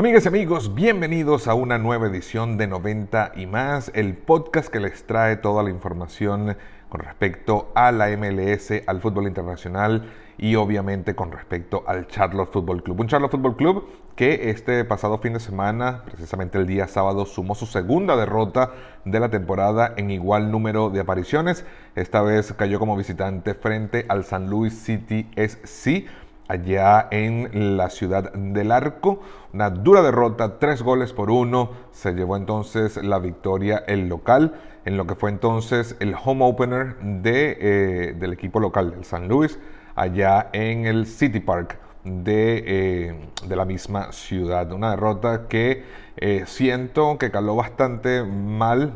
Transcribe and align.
Amigas 0.00 0.24
y 0.24 0.28
amigos, 0.28 0.74
bienvenidos 0.74 1.46
a 1.46 1.52
una 1.52 1.76
nueva 1.76 2.06
edición 2.06 2.56
de 2.56 2.66
90 2.66 3.32
y 3.36 3.44
más, 3.44 3.92
el 3.94 4.16
podcast 4.16 4.70
que 4.70 4.80
les 4.80 5.06
trae 5.06 5.36
toda 5.36 5.62
la 5.62 5.68
información 5.68 6.56
con 6.88 7.02
respecto 7.02 7.70
a 7.74 7.92
la 7.92 8.08
MLS, 8.16 8.82
al 8.86 9.02
fútbol 9.02 9.26
internacional 9.26 10.10
y 10.38 10.54
obviamente 10.54 11.14
con 11.14 11.30
respecto 11.30 11.84
al 11.86 12.06
Charlotte 12.06 12.50
Football 12.50 12.82
Club. 12.82 12.98
Un 12.98 13.08
Charlotte 13.08 13.30
Football 13.30 13.56
Club 13.56 13.84
que 14.16 14.48
este 14.48 14.86
pasado 14.86 15.18
fin 15.18 15.34
de 15.34 15.40
semana, 15.40 16.02
precisamente 16.06 16.56
el 16.56 16.66
día 16.66 16.88
sábado, 16.88 17.26
sumó 17.26 17.54
su 17.54 17.66
segunda 17.66 18.16
derrota 18.16 18.72
de 19.04 19.20
la 19.20 19.28
temporada 19.28 19.92
en 19.98 20.10
igual 20.10 20.50
número 20.50 20.88
de 20.88 21.00
apariciones. 21.00 21.66
Esta 21.94 22.22
vez 22.22 22.54
cayó 22.54 22.78
como 22.78 22.96
visitante 22.96 23.52
frente 23.52 24.06
al 24.08 24.24
San 24.24 24.48
Luis 24.48 24.82
City 24.82 25.28
SC 25.36 26.06
allá 26.50 27.06
en 27.12 27.76
la 27.76 27.90
ciudad 27.90 28.32
del 28.32 28.72
Arco. 28.72 29.20
Una 29.52 29.70
dura 29.70 30.02
derrota, 30.02 30.58
tres 30.58 30.82
goles 30.82 31.12
por 31.12 31.30
uno. 31.30 31.70
Se 31.92 32.12
llevó 32.12 32.36
entonces 32.36 32.96
la 32.96 33.20
victoria 33.20 33.84
el 33.86 34.08
local 34.08 34.54
en 34.84 34.96
lo 34.96 35.06
que 35.06 35.14
fue 35.14 35.30
entonces 35.30 35.94
el 36.00 36.14
home 36.24 36.44
opener 36.44 36.96
de, 36.98 37.56
eh, 37.60 38.14
del 38.18 38.32
equipo 38.32 38.58
local 38.58 38.90
del 38.90 39.04
San 39.04 39.28
Luis, 39.28 39.60
allá 39.94 40.48
en 40.52 40.86
el 40.86 41.06
City 41.06 41.38
Park 41.38 41.78
de, 42.02 42.64
eh, 42.66 43.28
de 43.46 43.56
la 43.56 43.64
misma 43.64 44.10
ciudad. 44.10 44.72
Una 44.72 44.90
derrota 44.90 45.46
que 45.48 45.84
eh, 46.16 46.44
siento 46.46 47.16
que 47.16 47.30
caló 47.30 47.54
bastante 47.54 48.24
mal 48.24 48.94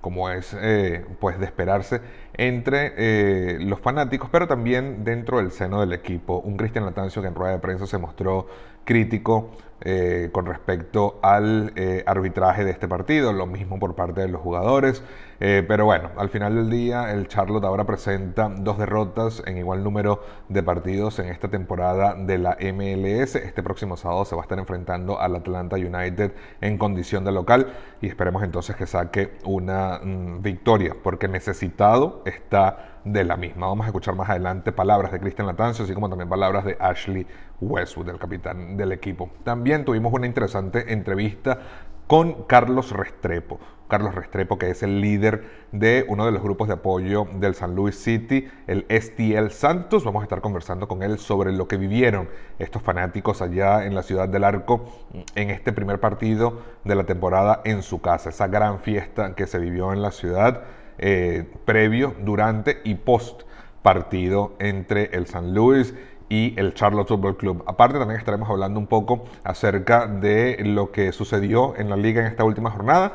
como 0.00 0.30
es 0.30 0.56
pues 1.20 1.38
de 1.38 1.44
esperarse 1.44 2.00
entre 2.38 2.94
eh, 2.96 3.58
los 3.60 3.80
fanáticos, 3.80 4.30
pero 4.30 4.46
también 4.46 5.04
dentro 5.04 5.38
del 5.38 5.50
seno 5.50 5.80
del 5.80 5.92
equipo. 5.92 6.38
Un 6.38 6.56
Cristian 6.56 6.84
Latancio 6.84 7.20
que 7.20 7.28
en 7.28 7.34
rueda 7.34 7.52
de 7.52 7.58
prensa 7.58 7.86
se 7.86 7.98
mostró 7.98 8.46
crítico 8.88 9.50
eh, 9.82 10.30
con 10.32 10.46
respecto 10.46 11.20
al 11.22 11.72
eh, 11.76 12.02
arbitraje 12.06 12.64
de 12.64 12.70
este 12.70 12.88
partido, 12.88 13.34
lo 13.34 13.46
mismo 13.46 13.78
por 13.78 13.94
parte 13.94 14.22
de 14.22 14.28
los 14.28 14.40
jugadores. 14.40 15.04
Eh, 15.40 15.62
pero 15.68 15.84
bueno, 15.84 16.10
al 16.16 16.30
final 16.30 16.56
del 16.56 16.70
día 16.70 17.12
el 17.12 17.28
Charlotte 17.28 17.64
ahora 17.64 17.84
presenta 17.84 18.48
dos 18.48 18.78
derrotas 18.78 19.40
en 19.46 19.58
igual 19.58 19.84
número 19.84 20.20
de 20.48 20.62
partidos 20.62 21.20
en 21.20 21.28
esta 21.28 21.48
temporada 21.48 22.14
de 22.14 22.38
la 22.38 22.56
MLS. 22.60 23.36
Este 23.36 23.62
próximo 23.62 23.96
sábado 23.98 24.24
se 24.24 24.34
va 24.34 24.40
a 24.40 24.44
estar 24.44 24.58
enfrentando 24.58 25.20
al 25.20 25.36
Atlanta 25.36 25.76
United 25.76 26.32
en 26.60 26.78
condición 26.78 27.24
de 27.24 27.32
local 27.32 27.68
y 28.00 28.08
esperemos 28.08 28.42
entonces 28.42 28.74
que 28.74 28.86
saque 28.86 29.34
una 29.44 30.00
mm, 30.02 30.42
victoria, 30.42 30.96
porque 31.02 31.28
necesitado 31.28 32.22
está 32.24 32.87
de 33.04 33.24
la 33.24 33.36
misma. 33.36 33.66
Vamos 33.66 33.84
a 33.84 33.88
escuchar 33.88 34.14
más 34.14 34.28
adelante 34.28 34.72
palabras 34.72 35.12
de 35.12 35.20
Cristian 35.20 35.46
Latancio, 35.46 35.84
así 35.84 35.94
como 35.94 36.08
también 36.08 36.28
palabras 36.28 36.64
de 36.64 36.76
Ashley 36.80 37.26
Westwood, 37.60 38.08
el 38.08 38.18
capitán 38.18 38.76
del 38.76 38.92
equipo. 38.92 39.30
También 39.44 39.84
tuvimos 39.84 40.12
una 40.12 40.26
interesante 40.26 40.92
entrevista 40.92 41.58
con 42.06 42.44
Carlos 42.44 42.90
Restrepo. 42.90 43.60
Carlos 43.88 44.14
Restrepo, 44.14 44.58
que 44.58 44.70
es 44.70 44.82
el 44.82 45.00
líder 45.00 45.44
de 45.72 46.04
uno 46.08 46.26
de 46.26 46.32
los 46.32 46.42
grupos 46.42 46.68
de 46.68 46.74
apoyo 46.74 47.26
del 47.34 47.54
San 47.54 47.74
Luis 47.74 47.96
City, 47.98 48.46
el 48.66 48.84
STL 48.88 49.48
Santos. 49.50 50.04
Vamos 50.04 50.20
a 50.20 50.24
estar 50.24 50.42
conversando 50.42 50.88
con 50.88 51.02
él 51.02 51.18
sobre 51.18 51.52
lo 51.52 51.68
que 51.68 51.78
vivieron 51.78 52.28
estos 52.58 52.82
fanáticos 52.82 53.40
allá 53.40 53.86
en 53.86 53.94
la 53.94 54.02
ciudad 54.02 54.28
del 54.28 54.44
Arco 54.44 54.84
en 55.34 55.50
este 55.50 55.72
primer 55.72 56.00
partido 56.00 56.60
de 56.84 56.94
la 56.94 57.04
temporada 57.04 57.62
en 57.64 57.82
su 57.82 58.00
casa. 58.00 58.28
Esa 58.28 58.46
gran 58.46 58.80
fiesta 58.80 59.34
que 59.34 59.46
se 59.46 59.58
vivió 59.58 59.92
en 59.94 60.02
la 60.02 60.10
ciudad 60.10 60.64
eh, 60.98 61.44
previo, 61.64 62.14
durante 62.24 62.80
y 62.84 62.94
post 62.94 63.42
partido 63.82 64.54
entre 64.58 65.16
el 65.16 65.26
San 65.26 65.54
Luis 65.54 65.94
y 66.28 66.58
el 66.58 66.74
Charlotte 66.74 67.08
Football 67.08 67.36
Club. 67.36 67.64
Aparte 67.66 67.98
también 67.98 68.18
estaremos 68.18 68.48
hablando 68.50 68.78
un 68.78 68.86
poco 68.86 69.24
acerca 69.44 70.06
de 70.06 70.58
lo 70.64 70.92
que 70.92 71.12
sucedió 71.12 71.74
en 71.76 71.88
la 71.88 71.96
liga 71.96 72.20
en 72.20 72.26
esta 72.26 72.44
última 72.44 72.70
jornada. 72.70 73.14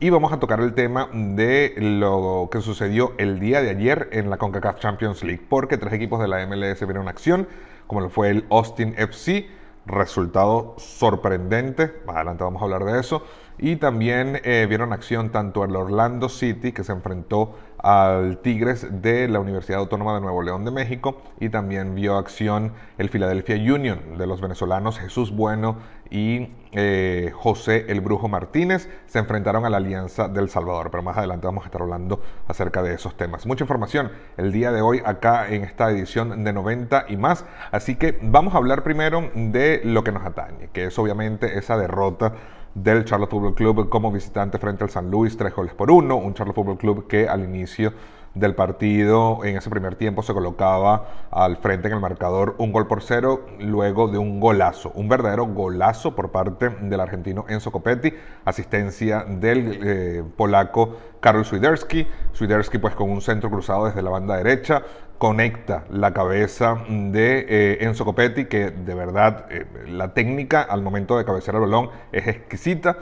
Y 0.00 0.10
vamos 0.10 0.32
a 0.32 0.40
tocar 0.40 0.60
el 0.60 0.74
tema 0.74 1.08
de 1.12 1.74
lo 1.78 2.48
que 2.50 2.60
sucedió 2.60 3.12
el 3.16 3.38
día 3.38 3.62
de 3.62 3.70
ayer 3.70 4.08
en 4.12 4.28
la 4.28 4.38
CONCACAF 4.38 4.80
Champions 4.80 5.22
League, 5.22 5.42
porque 5.48 5.78
tres 5.78 5.92
equipos 5.92 6.20
de 6.20 6.28
la 6.28 6.44
MLS 6.46 6.84
vieron 6.84 7.08
acción, 7.08 7.46
como 7.86 8.00
lo 8.00 8.10
fue 8.10 8.30
el 8.30 8.44
Austin 8.50 8.94
FC, 8.98 9.46
resultado 9.86 10.74
sorprendente, 10.78 12.02
más 12.06 12.16
adelante 12.16 12.42
vamos 12.42 12.60
a 12.60 12.64
hablar 12.64 12.84
de 12.84 12.98
eso, 12.98 13.22
y 13.58 13.76
también 13.76 14.40
eh, 14.44 14.66
vieron 14.68 14.92
acción 14.92 15.30
tanto 15.30 15.64
el 15.64 15.74
Orlando 15.76 16.28
City, 16.28 16.72
que 16.72 16.84
se 16.84 16.92
enfrentó 16.92 17.54
al 17.78 18.38
Tigres 18.38 19.02
de 19.02 19.28
la 19.28 19.40
Universidad 19.40 19.80
Autónoma 19.80 20.14
de 20.14 20.22
Nuevo 20.22 20.42
León 20.42 20.64
de 20.64 20.70
México, 20.70 21.20
y 21.38 21.50
también 21.50 21.94
vio 21.94 22.16
acción 22.16 22.72
el 22.98 23.10
Philadelphia 23.10 23.56
Union 23.56 24.18
de 24.18 24.26
los 24.26 24.40
venezolanos 24.40 24.98
Jesús 24.98 25.30
Bueno 25.30 25.76
y 26.10 26.48
eh, 26.72 27.30
José 27.34 27.86
el 27.88 28.00
Brujo 28.00 28.28
Martínez. 28.28 28.88
Se 29.06 29.18
enfrentaron 29.18 29.64
a 29.64 29.70
la 29.70 29.76
Alianza 29.76 30.28
del 30.28 30.48
Salvador, 30.48 30.90
pero 30.90 31.02
más 31.02 31.16
adelante 31.16 31.46
vamos 31.46 31.64
a 31.64 31.66
estar 31.66 31.82
hablando 31.82 32.22
acerca 32.48 32.82
de 32.82 32.94
esos 32.94 33.16
temas. 33.16 33.46
Mucha 33.46 33.64
información 33.64 34.10
el 34.36 34.50
día 34.50 34.72
de 34.72 34.80
hoy 34.80 35.02
acá 35.04 35.48
en 35.48 35.62
esta 35.62 35.90
edición 35.90 36.42
de 36.44 36.52
90 36.52 37.06
y 37.08 37.16
más, 37.16 37.44
así 37.70 37.96
que 37.96 38.18
vamos 38.22 38.54
a 38.54 38.58
hablar 38.58 38.82
primero 38.82 39.30
de 39.34 39.82
lo 39.84 40.04
que 40.04 40.12
nos 40.12 40.24
atañe, 40.24 40.68
que 40.72 40.86
es 40.86 40.98
obviamente 40.98 41.58
esa 41.58 41.76
derrota 41.76 42.32
del 42.74 43.04
Charlotte 43.04 43.30
Football 43.30 43.54
Club 43.54 43.88
como 43.88 44.10
visitante 44.10 44.58
frente 44.58 44.84
al 44.84 44.90
San 44.90 45.10
Luis, 45.10 45.36
tres 45.36 45.54
goles 45.54 45.74
por 45.74 45.90
uno. 45.90 46.16
Un 46.16 46.34
Charlotte 46.34 46.56
Football 46.56 46.78
Club 46.78 47.06
que 47.06 47.28
al 47.28 47.44
inicio 47.44 47.92
del 48.34 48.54
partido 48.54 49.44
en 49.44 49.56
ese 49.56 49.70
primer 49.70 49.94
tiempo 49.94 50.22
se 50.22 50.34
colocaba 50.34 51.26
al 51.30 51.56
frente 51.58 51.86
en 51.86 51.94
el 51.94 52.00
marcador 52.00 52.56
un 52.58 52.72
gol 52.72 52.86
por 52.86 53.02
cero 53.02 53.46
luego 53.60 54.08
de 54.08 54.18
un 54.18 54.40
golazo, 54.40 54.90
un 54.94 55.08
verdadero 55.08 55.46
golazo 55.46 56.16
por 56.16 56.30
parte 56.30 56.70
del 56.80 57.00
argentino 57.00 57.44
Enzo 57.48 57.70
Copetti, 57.70 58.12
asistencia 58.44 59.24
del 59.24 59.78
eh, 59.82 60.24
polaco 60.36 60.96
Karol 61.20 61.44
Swiderski, 61.44 62.06
Swiderski 62.32 62.78
pues 62.78 62.94
con 62.94 63.08
un 63.08 63.22
centro 63.22 63.50
cruzado 63.50 63.86
desde 63.86 64.02
la 64.02 64.10
banda 64.10 64.36
derecha, 64.36 64.82
conecta 65.18 65.84
la 65.90 66.12
cabeza 66.12 66.84
de 66.88 67.46
eh, 67.48 67.78
Enzo 67.80 68.04
Copetti, 68.04 68.46
que 68.46 68.70
de 68.70 68.94
verdad 68.94 69.46
eh, 69.50 69.66
la 69.86 70.14
técnica 70.14 70.62
al 70.62 70.82
momento 70.82 71.16
de 71.16 71.24
cabecear 71.24 71.56
el 71.56 71.62
balón 71.62 71.90
es 72.12 72.26
exquisita, 72.26 72.98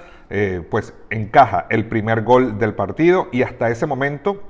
pues 0.71 0.95
encaja 1.11 1.67
el 1.69 1.84
primer 1.89 2.23
gol 2.23 2.59
del 2.59 2.73
partido 2.73 3.28
y 3.33 3.43
hasta 3.43 3.69
ese 3.69 3.84
momento 3.84 4.41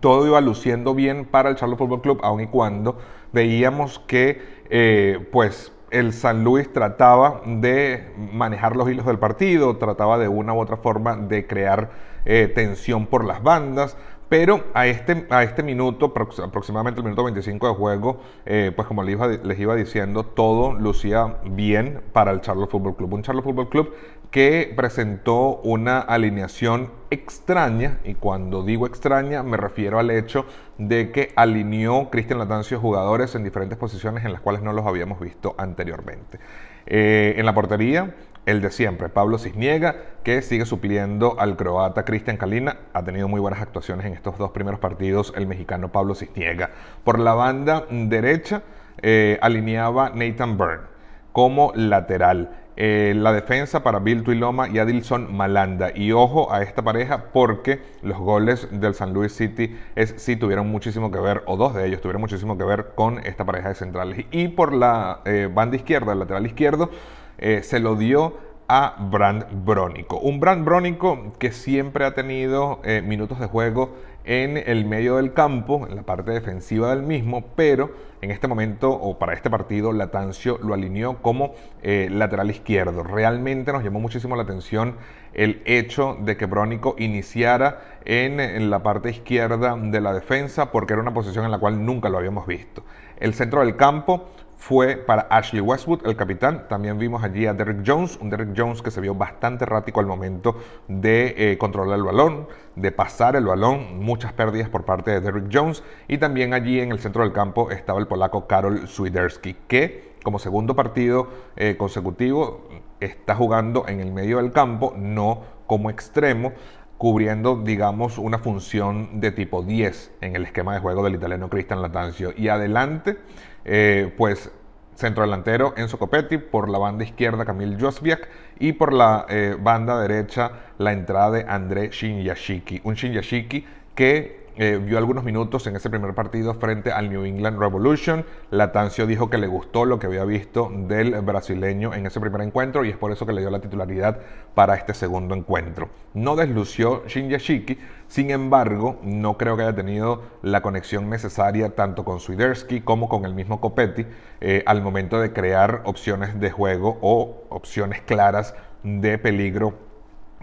todo 0.00 0.26
iba 0.26 0.40
luciendo 0.40 0.94
bien 0.94 1.24
para 1.24 1.48
el 1.48 1.56
Charlotte 1.56 1.78
Football 1.78 2.02
Club, 2.02 2.20
aun 2.22 2.40
y 2.42 2.46
cuando 2.46 2.98
veíamos 3.32 3.98
que 4.00 4.40
eh, 4.70 5.26
pues 5.32 5.72
el 5.90 6.12
San 6.12 6.44
Luis 6.44 6.70
trataba 6.72 7.40
de 7.46 8.12
manejar 8.32 8.76
los 8.76 8.88
hilos 8.90 9.06
del 9.06 9.18
partido, 9.18 9.76
trataba 9.78 10.18
de 10.18 10.28
una 10.28 10.52
u 10.52 10.60
otra 10.60 10.76
forma 10.76 11.16
de 11.16 11.46
crear 11.46 11.90
eh, 12.26 12.52
tensión 12.54 13.06
por 13.06 13.24
las 13.24 13.42
bandas, 13.42 13.96
pero 14.28 14.64
a 14.74 14.86
este, 14.86 15.26
a 15.30 15.42
este 15.42 15.62
minuto, 15.62 16.12
aproximadamente 16.42 17.00
el 17.00 17.04
minuto 17.04 17.24
25 17.24 17.68
de 17.68 17.74
juego, 17.74 18.20
eh, 18.44 18.72
pues 18.74 18.86
como 18.86 19.02
les 19.02 19.12
iba, 19.12 19.26
les 19.26 19.58
iba 19.58 19.74
diciendo, 19.74 20.24
todo 20.24 20.74
lucía 20.74 21.38
bien 21.44 22.02
para 22.12 22.30
el 22.30 22.40
Charlotte 22.40 22.70
Football 22.70 22.96
Club. 22.96 23.14
Un 23.14 23.22
Charlotte 23.22 23.44
Football 23.44 23.68
Club 23.68 23.94
que 24.30 24.72
presentó 24.76 25.56
una 25.62 26.00
alineación 26.00 26.90
extraña, 27.10 27.98
y 28.04 28.14
cuando 28.14 28.62
digo 28.62 28.86
extraña 28.86 29.42
me 29.42 29.56
refiero 29.56 29.98
al 29.98 30.10
hecho 30.10 30.44
de 30.76 31.10
que 31.10 31.32
alineó 31.34 32.10
Cristian 32.10 32.38
Latancio 32.38 32.78
jugadores 32.78 33.34
en 33.34 33.44
diferentes 33.44 33.78
posiciones 33.78 34.24
en 34.26 34.32
las 34.32 34.42
cuales 34.42 34.62
no 34.62 34.72
los 34.74 34.86
habíamos 34.86 35.18
visto 35.18 35.54
anteriormente. 35.56 36.38
Eh, 36.86 37.34
en 37.36 37.46
la 37.46 37.54
portería, 37.54 38.14
el 38.48 38.62
de 38.62 38.70
siempre, 38.70 39.10
Pablo 39.10 39.36
Cisniega, 39.36 39.96
que 40.24 40.40
sigue 40.40 40.64
supliendo 40.64 41.36
al 41.38 41.54
croata 41.54 42.06
Cristian 42.06 42.38
Kalina. 42.38 42.78
Ha 42.94 43.04
tenido 43.04 43.28
muy 43.28 43.40
buenas 43.40 43.60
actuaciones 43.60 44.06
en 44.06 44.14
estos 44.14 44.38
dos 44.38 44.52
primeros 44.52 44.80
partidos 44.80 45.34
el 45.36 45.46
mexicano 45.46 45.92
Pablo 45.92 46.14
Cisniega. 46.14 46.70
Por 47.04 47.18
la 47.18 47.34
banda 47.34 47.84
derecha, 47.90 48.62
eh, 49.02 49.38
alineaba 49.42 50.12
Nathan 50.14 50.56
Byrne 50.56 50.98
como 51.32 51.72
lateral. 51.74 52.50
Eh, 52.76 53.12
la 53.14 53.32
defensa 53.32 53.82
para 53.82 53.98
Bill 53.98 54.22
Tuiloma 54.22 54.68
y 54.68 54.78
Adilson 54.78 55.36
Malanda. 55.36 55.90
Y 55.94 56.12
ojo 56.12 56.50
a 56.50 56.62
esta 56.62 56.80
pareja 56.80 57.24
porque 57.32 57.82
los 58.02 58.16
goles 58.16 58.68
del 58.70 58.94
San 58.94 59.12
Luis 59.12 59.36
City 59.36 59.76
es, 59.94 60.24
tuvieron 60.40 60.68
muchísimo 60.68 61.10
que 61.10 61.18
ver, 61.18 61.42
o 61.44 61.58
dos 61.58 61.74
de 61.74 61.86
ellos 61.86 62.00
tuvieron 62.00 62.22
muchísimo 62.22 62.56
que 62.56 62.64
ver 62.64 62.92
con 62.94 63.18
esta 63.26 63.44
pareja 63.44 63.68
de 63.68 63.74
centrales. 63.74 64.24
Y 64.30 64.48
por 64.48 64.72
la 64.72 65.20
eh, 65.26 65.50
banda 65.52 65.76
izquierda, 65.76 66.12
el 66.12 66.20
lateral 66.20 66.46
izquierdo, 66.46 66.90
eh, 67.38 67.62
se 67.62 67.80
lo 67.80 67.96
dio 67.96 68.36
a 68.68 68.96
Brand 69.10 69.46
Brónico. 69.64 70.18
Un 70.18 70.40
Brand 70.40 70.64
Brónico 70.64 71.32
que 71.38 71.52
siempre 71.52 72.04
ha 72.04 72.12
tenido 72.12 72.80
minutos 73.02 73.40
de 73.40 73.46
juego 73.46 73.94
en 74.28 74.58
el 74.58 74.84
medio 74.84 75.16
del 75.16 75.32
campo, 75.32 75.86
en 75.88 75.96
la 75.96 76.02
parte 76.02 76.32
defensiva 76.32 76.90
del 76.90 77.02
mismo, 77.02 77.46
pero 77.56 77.90
en 78.20 78.30
este 78.30 78.46
momento 78.46 78.90
o 78.90 79.18
para 79.18 79.32
este 79.32 79.48
partido 79.48 79.90
Latancio 79.94 80.58
lo 80.58 80.74
alineó 80.74 81.22
como 81.22 81.54
eh, 81.82 82.08
lateral 82.10 82.50
izquierdo. 82.50 83.02
Realmente 83.04 83.72
nos 83.72 83.82
llamó 83.82 84.00
muchísimo 84.00 84.36
la 84.36 84.42
atención 84.42 84.96
el 85.32 85.62
hecho 85.64 86.18
de 86.20 86.36
que 86.36 86.44
Brónico 86.44 86.94
iniciara 86.98 87.80
en 88.04 88.68
la 88.68 88.82
parte 88.82 89.08
izquierda 89.08 89.74
de 89.80 90.00
la 90.02 90.12
defensa 90.12 90.70
porque 90.70 90.92
era 90.92 91.00
una 91.00 91.14
posición 91.14 91.46
en 91.46 91.50
la 91.50 91.58
cual 91.58 91.86
nunca 91.86 92.10
lo 92.10 92.18
habíamos 92.18 92.46
visto. 92.46 92.84
El 93.18 93.32
centro 93.32 93.60
del 93.60 93.76
campo 93.76 94.28
fue 94.68 94.98
para 94.98 95.22
Ashley 95.30 95.62
Westwood, 95.62 96.06
el 96.06 96.14
capitán. 96.14 96.66
También 96.68 96.98
vimos 96.98 97.24
allí 97.24 97.46
a 97.46 97.54
Derrick 97.54 97.82
Jones, 97.86 98.18
un 98.20 98.28
Derrick 98.28 98.52
Jones 98.54 98.82
que 98.82 98.90
se 98.90 99.00
vio 99.00 99.14
bastante 99.14 99.64
errático 99.64 99.98
al 99.98 100.04
momento 100.04 100.56
de 100.88 101.34
eh, 101.38 101.56
controlar 101.56 101.96
el 101.96 102.04
balón, 102.04 102.46
de 102.76 102.92
pasar 102.92 103.34
el 103.36 103.46
balón, 103.46 103.98
muchas 103.98 104.34
pérdidas 104.34 104.68
por 104.68 104.84
parte 104.84 105.10
de 105.10 105.22
Derrick 105.22 105.48
Jones. 105.50 105.82
Y 106.06 106.18
también 106.18 106.52
allí 106.52 106.80
en 106.80 106.92
el 106.92 106.98
centro 106.98 107.22
del 107.22 107.32
campo 107.32 107.70
estaba 107.70 107.98
el 107.98 108.06
polaco 108.06 108.46
Karol 108.46 108.86
Swiderski, 108.86 109.56
que 109.66 110.16
como 110.22 110.38
segundo 110.38 110.76
partido 110.76 111.28
eh, 111.56 111.76
consecutivo 111.78 112.68
está 113.00 113.34
jugando 113.34 113.88
en 113.88 114.00
el 114.00 114.12
medio 114.12 114.36
del 114.36 114.52
campo, 114.52 114.92
no 114.98 115.44
como 115.66 115.88
extremo 115.88 116.52
cubriendo, 116.98 117.56
digamos, 117.56 118.18
una 118.18 118.38
función 118.38 119.20
de 119.20 119.30
tipo 119.30 119.62
10 119.62 120.16
en 120.20 120.36
el 120.36 120.44
esquema 120.44 120.74
de 120.74 120.80
juego 120.80 121.02
del 121.04 121.14
italiano 121.14 121.48
Cristian 121.48 121.80
Latanzio. 121.80 122.34
Y 122.36 122.48
adelante, 122.48 123.16
eh, 123.64 124.12
pues 124.18 124.50
centro 124.98 125.22
delantero 125.22 125.74
Enzo 125.76 125.96
Copetti, 125.96 126.38
por 126.38 126.68
la 126.68 126.78
banda 126.78 127.04
izquierda 127.04 127.44
Camil 127.44 127.80
Josviak 127.80 128.28
y 128.58 128.72
por 128.72 128.92
la 128.92 129.26
eh, 129.28 129.56
banda 129.58 130.00
derecha 130.00 130.50
la 130.76 130.92
entrada 130.92 131.30
de 131.30 131.46
André 131.48 131.90
Shinyashiki. 131.90 132.80
Un 132.82 132.96
Shinyashiki 132.96 133.64
que 133.94 134.47
eh, 134.60 134.80
vio 134.84 134.98
algunos 134.98 135.22
minutos 135.22 135.68
en 135.68 135.76
ese 135.76 135.88
primer 135.88 136.14
partido 136.14 136.52
frente 136.54 136.90
al 136.90 137.10
New 137.10 137.24
England 137.24 137.60
Revolution. 137.60 138.24
Latancio 138.50 139.06
dijo 139.06 139.30
que 139.30 139.38
le 139.38 139.46
gustó 139.46 139.84
lo 139.84 140.00
que 140.00 140.08
había 140.08 140.24
visto 140.24 140.68
del 140.74 141.12
brasileño 141.20 141.94
en 141.94 142.06
ese 142.06 142.18
primer 142.18 142.40
encuentro 142.40 142.84
y 142.84 142.90
es 142.90 142.96
por 142.96 143.12
eso 143.12 143.24
que 143.24 143.32
le 143.32 143.40
dio 143.40 143.50
la 143.50 143.60
titularidad 143.60 144.18
para 144.56 144.74
este 144.74 144.94
segundo 144.94 145.36
encuentro. 145.36 145.90
No 146.12 146.34
deslució 146.34 147.04
Shin 147.06 147.28
Yashiki, 147.28 147.78
sin 148.08 148.32
embargo, 148.32 148.98
no 149.04 149.38
creo 149.38 149.56
que 149.56 149.62
haya 149.62 149.76
tenido 149.76 150.22
la 150.42 150.60
conexión 150.60 151.08
necesaria 151.08 151.76
tanto 151.76 152.04
con 152.04 152.18
Swiderski 152.18 152.80
como 152.80 153.08
con 153.08 153.24
el 153.24 153.34
mismo 153.34 153.60
Copetti 153.60 154.06
eh, 154.40 154.64
al 154.66 154.82
momento 154.82 155.20
de 155.20 155.32
crear 155.32 155.82
opciones 155.84 156.40
de 156.40 156.50
juego 156.50 156.98
o 157.00 157.44
opciones 157.48 158.00
claras 158.02 158.56
de 158.82 159.18
peligro 159.18 159.74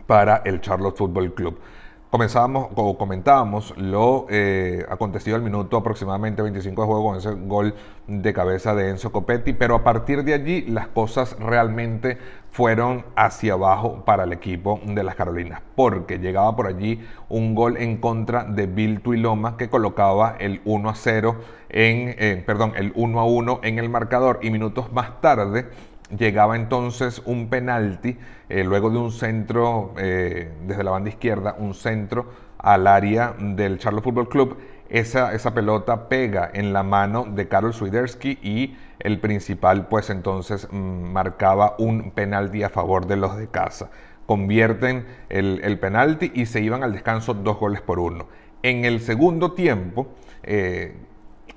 para 0.07 0.41
el 0.45 0.61
Charlotte 0.61 0.95
Football 0.95 1.33
Club. 1.33 1.59
Comenzábamos 2.15 2.69
o 2.75 2.97
comentábamos 2.97 3.73
lo 3.75 4.25
eh, 4.29 4.85
acontecido 4.87 5.35
al 5.35 5.41
minuto 5.41 5.75
aproximadamente 5.75 6.41
25 6.41 6.81
de 6.81 6.87
juego 6.87 7.09
con 7.09 7.17
ese 7.17 7.31
gol 7.31 7.75
de 8.07 8.31
cabeza 8.31 8.73
de 8.73 8.91
Enzo 8.91 9.11
Copetti, 9.11 9.51
pero 9.51 9.75
a 9.75 9.83
partir 9.83 10.23
de 10.23 10.33
allí 10.33 10.61
las 10.61 10.87
cosas 10.87 11.37
realmente 11.41 12.17
fueron 12.51 13.03
hacia 13.17 13.51
abajo 13.51 14.05
para 14.05 14.23
el 14.23 14.31
equipo 14.31 14.79
de 14.85 15.03
las 15.03 15.15
Carolinas, 15.15 15.61
porque 15.75 16.17
llegaba 16.17 16.55
por 16.55 16.67
allí 16.67 17.05
un 17.27 17.53
gol 17.53 17.75
en 17.75 17.97
contra 17.97 18.45
de 18.45 18.65
Bill 18.65 19.01
Tuiloma 19.01 19.57
que 19.57 19.67
colocaba 19.67 20.37
el 20.39 20.61
1 20.63 20.89
a 20.89 20.95
0 20.95 21.35
en, 21.67 22.15
eh, 22.17 22.43
perdón, 22.45 22.71
el 22.77 22.93
1 22.95 23.19
a 23.19 23.25
1 23.25 23.59
en 23.61 23.77
el 23.77 23.89
marcador 23.89 24.39
y 24.41 24.51
minutos 24.51 24.89
más 24.93 25.19
tarde 25.19 25.65
Llegaba 26.15 26.55
entonces 26.55 27.21
un 27.25 27.49
penalti, 27.49 28.17
eh, 28.49 28.63
luego 28.63 28.91
de 28.91 28.97
un 28.97 29.11
centro 29.11 29.93
eh, 29.97 30.51
desde 30.67 30.83
la 30.83 30.91
banda 30.91 31.09
izquierda, 31.09 31.55
un 31.57 31.73
centro 31.73 32.27
al 32.59 32.85
área 32.85 33.33
del 33.39 33.79
Charlotte 33.79 34.03
Football 34.03 34.29
Club. 34.29 34.57
Esa, 34.87 35.33
esa 35.33 35.55
pelota 35.55 36.07
pega 36.07 36.51
en 36.53 36.71
la 36.71 36.83
mano 36.83 37.25
de 37.25 37.47
Karol 37.47 37.73
Swiderski 37.73 38.37
y 38.43 38.77
el 38.99 39.19
principal 39.19 39.87
pues 39.87 40.11
entonces 40.11 40.67
mm, 40.71 40.77
marcaba 41.11 41.75
un 41.79 42.11
penalti 42.11 42.61
a 42.61 42.69
favor 42.69 43.07
de 43.07 43.15
los 43.15 43.35
de 43.35 43.47
casa. 43.47 43.89
Convierten 44.27 45.07
el, 45.29 45.59
el 45.63 45.79
penalti 45.79 46.31
y 46.35 46.45
se 46.45 46.61
iban 46.61 46.83
al 46.83 46.93
descanso 46.93 47.33
dos 47.33 47.57
goles 47.57 47.81
por 47.81 47.97
uno. 47.97 48.27
En 48.61 48.85
el 48.85 48.99
segundo 48.99 49.53
tiempo, 49.53 50.07
eh, 50.43 50.95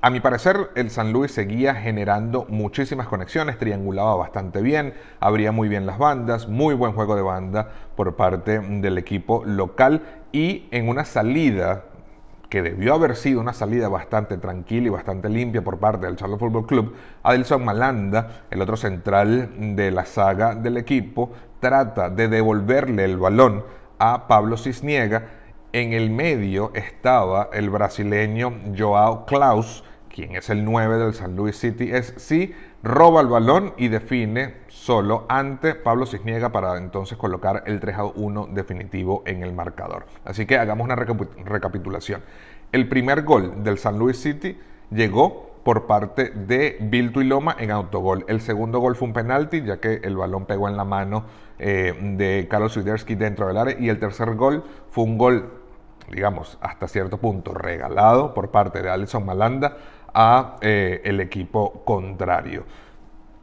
a 0.00 0.10
mi 0.10 0.20
parecer, 0.20 0.70
el 0.76 0.90
San 0.90 1.12
Luis 1.12 1.32
seguía 1.32 1.74
generando 1.74 2.46
muchísimas 2.48 3.08
conexiones, 3.08 3.58
triangulaba 3.58 4.14
bastante 4.14 4.62
bien, 4.62 4.94
abría 5.18 5.50
muy 5.50 5.68
bien 5.68 5.86
las 5.86 5.98
bandas, 5.98 6.46
muy 6.46 6.74
buen 6.74 6.92
juego 6.92 7.16
de 7.16 7.22
banda 7.22 7.68
por 7.96 8.14
parte 8.14 8.60
del 8.60 8.96
equipo 8.96 9.42
local 9.44 10.02
y 10.30 10.68
en 10.70 10.88
una 10.88 11.04
salida 11.04 11.84
que 12.48 12.62
debió 12.62 12.94
haber 12.94 13.16
sido 13.16 13.40
una 13.40 13.52
salida 13.52 13.88
bastante 13.88 14.38
tranquila 14.38 14.86
y 14.86 14.90
bastante 14.90 15.28
limpia 15.28 15.62
por 15.62 15.78
parte 15.78 16.06
del 16.06 16.14
Charlotte 16.14 16.40
Football 16.40 16.66
Club, 16.66 16.94
Adelson 17.24 17.64
Malanda, 17.64 18.44
el 18.50 18.62
otro 18.62 18.76
central 18.76 19.74
de 19.74 19.90
la 19.90 20.04
saga 20.04 20.54
del 20.54 20.76
equipo, 20.76 21.32
trata 21.58 22.08
de 22.08 22.28
devolverle 22.28 23.04
el 23.04 23.16
balón 23.16 23.64
a 23.98 24.28
Pablo 24.28 24.56
Cisniega. 24.56 25.37
En 25.74 25.92
el 25.92 26.08
medio 26.08 26.70
estaba 26.74 27.50
el 27.52 27.68
brasileño 27.68 28.54
Joao 28.74 29.26
Klaus, 29.26 29.84
quien 30.08 30.34
es 30.34 30.48
el 30.48 30.64
9 30.64 30.96
del 30.96 31.12
San 31.12 31.36
Luis 31.36 31.58
City, 31.58 31.90
si 32.16 32.54
roba 32.82 33.20
el 33.20 33.26
balón 33.26 33.74
y 33.76 33.88
define 33.88 34.54
solo 34.68 35.26
ante 35.28 35.74
Pablo 35.74 36.06
Cisniega 36.06 36.50
para 36.52 36.78
entonces 36.78 37.18
colocar 37.18 37.64
el 37.66 37.80
3 37.80 37.96
a 37.98 38.04
1 38.04 38.48
definitivo 38.52 39.22
en 39.26 39.42
el 39.42 39.52
marcador. 39.52 40.06
Así 40.24 40.46
que 40.46 40.56
hagamos 40.56 40.86
una 40.86 40.96
recapitulación. 40.96 42.22
El 42.72 42.88
primer 42.88 43.24
gol 43.24 43.62
del 43.62 43.76
San 43.76 43.98
Luis 43.98 44.18
City 44.18 44.58
llegó 44.90 45.48
por 45.68 45.86
parte 45.86 46.30
de 46.30 46.78
Bill 46.80 47.12
Tuiloma 47.12 47.54
en 47.58 47.70
autogol. 47.72 48.24
El 48.26 48.40
segundo 48.40 48.78
gol 48.78 48.96
fue 48.96 49.08
un 49.08 49.12
penalti, 49.12 49.62
ya 49.62 49.78
que 49.78 50.00
el 50.02 50.16
balón 50.16 50.46
pegó 50.46 50.66
en 50.66 50.78
la 50.78 50.84
mano 50.84 51.24
eh, 51.58 51.94
de 52.16 52.46
Carlos 52.48 52.72
Swiderski 52.72 53.14
dentro 53.16 53.48
del 53.48 53.58
área. 53.58 53.76
Y 53.78 53.90
el 53.90 53.98
tercer 53.98 54.34
gol 54.34 54.64
fue 54.90 55.04
un 55.04 55.18
gol, 55.18 55.57
digamos, 56.10 56.58
hasta 56.60 56.88
cierto 56.88 57.18
punto 57.18 57.52
regalado 57.54 58.34
por 58.34 58.50
parte 58.50 58.82
de 58.82 58.90
Alison 58.90 59.24
Malanda 59.24 59.76
a 60.14 60.56
eh, 60.60 61.00
el 61.04 61.20
equipo 61.20 61.84
contrario. 61.84 62.64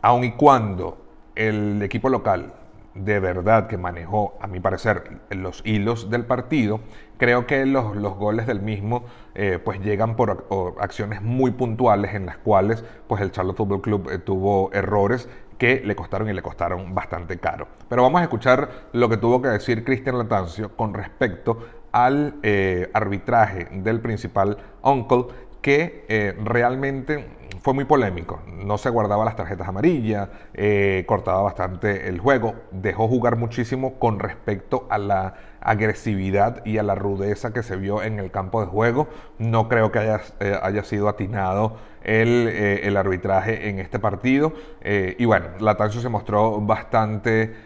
Aun 0.01 0.23
y 0.23 0.31
cuando 0.33 0.97
el 1.35 1.81
equipo 1.81 2.09
local 2.09 2.53
de 2.95 3.19
verdad 3.19 3.67
que 3.67 3.77
manejó, 3.77 4.35
a 4.39 4.47
mi 4.47 4.61
parecer, 4.61 5.19
los 5.29 5.61
hilos 5.65 6.09
del 6.09 6.25
partido, 6.25 6.79
creo 7.17 7.45
que 7.45 7.65
los, 7.65 7.95
los 7.95 8.15
goles 8.15 8.47
del 8.47 8.61
mismo 8.61 9.03
eh, 9.35 9.59
pues 9.63 9.81
llegan 9.81 10.15
por 10.15 10.47
acciones 10.79 11.21
muy 11.21 11.51
puntuales 11.51 12.15
en 12.15 12.25
las 12.25 12.37
cuales 12.37 12.83
pues 13.07 13.21
el 13.21 13.31
Charlotte 13.31 13.57
Football 13.57 13.81
Club 13.81 14.09
eh, 14.09 14.17
tuvo 14.17 14.71
errores 14.73 15.29
que 15.57 15.81
le 15.85 15.95
costaron 15.95 16.29
y 16.29 16.33
le 16.33 16.41
costaron 16.41 16.95
bastante 16.95 17.37
caro. 17.37 17.67
Pero 17.89 18.03
vamos 18.03 18.21
a 18.21 18.23
escuchar 18.23 18.69
lo 18.93 19.09
que 19.09 19.17
tuvo 19.17 19.41
que 19.41 19.49
decir 19.49 19.83
Cristian 19.83 20.17
Latancio 20.17 20.75
con 20.75 20.93
respecto 20.93 21.59
al 21.95 22.35
arbitraje 22.93 23.69
del 23.71 24.01
principal 24.01 24.57
Uncle 24.83 25.27
que 25.65 26.05
eh, 26.09 26.37
realmente 26.43 27.25
fue 27.59 27.73
muy 27.73 27.85
polémico. 27.85 28.39
No 28.45 28.77
se 28.77 28.91
guardaba 28.91 29.25
las 29.25 29.35
tarjetas 29.35 29.67
amarillas, 29.67 30.29
eh, 30.53 31.05
cortaba 31.07 31.41
bastante 31.41 32.07
el 32.07 32.19
juego, 32.19 32.53
dejó 32.69 33.07
jugar 33.07 33.35
muchísimo 33.35 33.95
con 33.97 34.19
respecto 34.19 34.85
a 34.91 34.99
la 34.99 35.33
agresividad 35.61 36.63
y 36.65 36.77
a 36.77 36.83
la 36.83 36.93
rudeza 36.93 37.51
que 37.51 37.63
se 37.63 37.77
vio 37.77 38.03
en 38.03 38.19
el 38.19 38.29
campo 38.29 38.61
de 38.61 38.67
juego. 38.67 39.07
No 39.39 39.67
creo 39.67 39.91
que 39.91 39.97
haya, 39.97 40.21
eh, 40.39 40.55
haya 40.61 40.83
sido 40.83 41.09
atinado 41.09 41.77
el, 42.05 42.47
eh, 42.47 42.87
el, 42.87 42.97
arbitraje 42.97 43.69
en 43.69 43.79
este 43.79 43.99
partido. 43.99 44.53
Eh, 44.81 45.15
y 45.19 45.25
bueno, 45.25 45.47
Latancio 45.59 46.01
se 46.01 46.09
mostró 46.09 46.61
bastante 46.61 47.65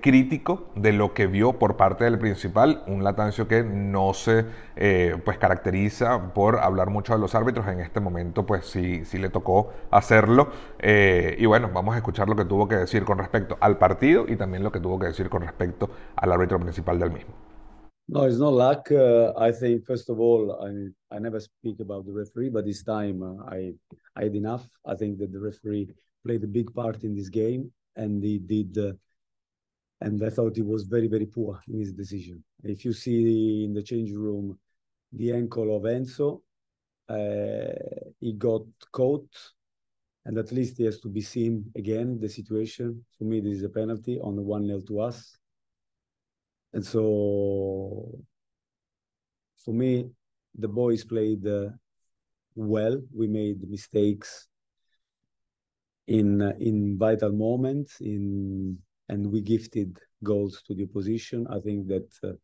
crítico 0.00 0.70
de 0.74 0.94
lo 0.94 1.12
que 1.12 1.26
vio 1.26 1.52
por 1.52 1.76
parte 1.76 2.04
del 2.04 2.18
principal. 2.18 2.82
Un 2.86 3.04
Latancio 3.04 3.46
que 3.46 3.62
no 3.62 4.14
se 4.14 4.46
pues 5.22 5.36
caracteriza 5.36 6.32
por 6.32 6.60
hablar 6.60 6.88
mucho 6.88 7.12
de 7.12 7.18
los 7.18 7.34
árbitros. 7.34 7.66
En 7.68 7.80
este 7.80 8.00
momento 8.00 8.46
pues 8.46 8.64
sí, 8.64 9.04
sí 9.04 9.18
le 9.18 9.28
tocó 9.28 9.70
hacerlo. 9.90 10.48
y 10.82 11.44
bueno, 11.44 11.70
vamos 11.74 11.94
a 11.94 11.98
escuchar 11.98 12.26
lo 12.28 12.36
que 12.36 12.46
tuvo 12.46 12.66
que 12.66 12.76
decir 12.76 13.04
con 13.04 13.18
respecto 13.18 13.58
al 13.60 13.76
partido 13.76 14.24
y 14.26 14.36
también 14.36 14.64
lo 14.64 14.72
que 14.72 14.80
tuvo 14.80 14.98
que 14.98 15.08
decir 15.08 15.28
con 15.28 15.42
respecto 15.42 15.90
al 16.16 16.32
árbitro 16.32 16.58
principal 16.58 16.98
del 16.98 17.10
mismo. 17.10 17.43
No, 18.06 18.24
it's 18.24 18.36
not 18.38 18.52
luck. 18.52 18.90
Uh, 18.92 19.32
I 19.36 19.50
think 19.50 19.86
first 19.86 20.10
of 20.10 20.20
all, 20.20 20.62
I 20.62 21.14
I 21.14 21.18
never 21.18 21.40
speak 21.40 21.80
about 21.80 22.04
the 22.04 22.12
referee, 22.12 22.50
but 22.50 22.66
this 22.66 22.82
time 22.82 23.22
uh, 23.22 23.44
I 23.48 23.72
I 24.14 24.24
had 24.24 24.34
enough. 24.36 24.68
I 24.84 24.94
think 24.94 25.18
that 25.18 25.32
the 25.32 25.40
referee 25.40 25.88
played 26.24 26.44
a 26.44 26.46
big 26.58 26.74
part 26.74 27.02
in 27.02 27.14
this 27.14 27.30
game, 27.30 27.72
and 27.96 28.22
he 28.22 28.38
did. 28.38 28.76
Uh, 28.76 28.92
and 30.02 30.22
I 30.22 30.28
thought 30.28 30.56
he 30.56 30.62
was 30.62 30.84
very 30.84 31.08
very 31.08 31.24
poor 31.26 31.62
in 31.66 31.80
his 31.80 31.92
decision. 31.94 32.44
If 32.62 32.84
you 32.84 32.92
see 32.92 33.64
in 33.64 33.72
the 33.72 33.82
change 33.82 34.12
room, 34.12 34.58
the 35.12 35.32
ankle 35.32 35.74
of 35.74 35.84
Enzo, 35.84 36.42
uh, 37.08 38.10
he 38.20 38.34
got 38.34 38.66
caught, 38.92 39.30
and 40.26 40.36
at 40.36 40.52
least 40.52 40.76
he 40.76 40.84
has 40.84 41.00
to 41.00 41.08
be 41.08 41.22
seen 41.22 41.72
again. 41.74 42.20
The 42.20 42.28
situation 42.28 43.02
for 43.16 43.24
me, 43.24 43.40
this 43.40 43.58
is 43.58 43.64
a 43.64 43.70
penalty 43.70 44.20
on 44.20 44.36
the 44.36 44.42
one 44.42 44.66
nil 44.66 44.82
to 44.82 45.00
us 45.00 45.38
and 46.74 46.84
so 46.84 48.18
for 49.64 49.74
me, 49.74 50.10
the 50.54 50.68
boys 50.68 51.04
played 51.04 51.46
uh, 51.46 51.70
well. 52.54 53.00
We 53.14 53.26
made 53.28 53.68
mistakes 53.68 54.48
in 56.06 56.42
uh, 56.42 56.54
in 56.60 56.98
vital 56.98 57.32
moments, 57.32 58.00
in 58.00 58.78
and 59.08 59.32
we 59.32 59.40
gifted 59.42 59.98
goals 60.22 60.62
to 60.66 60.74
the 60.74 60.84
opposition. 60.84 61.46
I 61.48 61.60
think 61.60 61.88
that 61.88 62.10
uh, 62.24 62.34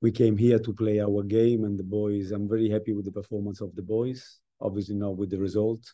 we 0.00 0.12
came 0.12 0.36
here 0.36 0.58
to 0.60 0.72
play 0.72 1.00
our 1.00 1.22
game, 1.24 1.64
and 1.64 1.78
the 1.78 1.84
boys. 1.84 2.32
I'm 2.32 2.48
very 2.48 2.70
happy 2.70 2.92
with 2.92 3.06
the 3.06 3.12
performance 3.12 3.60
of 3.60 3.74
the 3.74 3.82
boys. 3.82 4.40
Obviously, 4.60 4.96
not 4.96 5.16
with 5.16 5.30
the 5.30 5.38
result. 5.38 5.84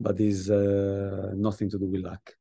but 0.00 0.20
it's 0.20 0.50
uh, 0.50 1.32
nothing 1.34 1.70
to 1.70 1.78
do 1.78 1.86
with 1.86 2.02
luck. 2.02 2.34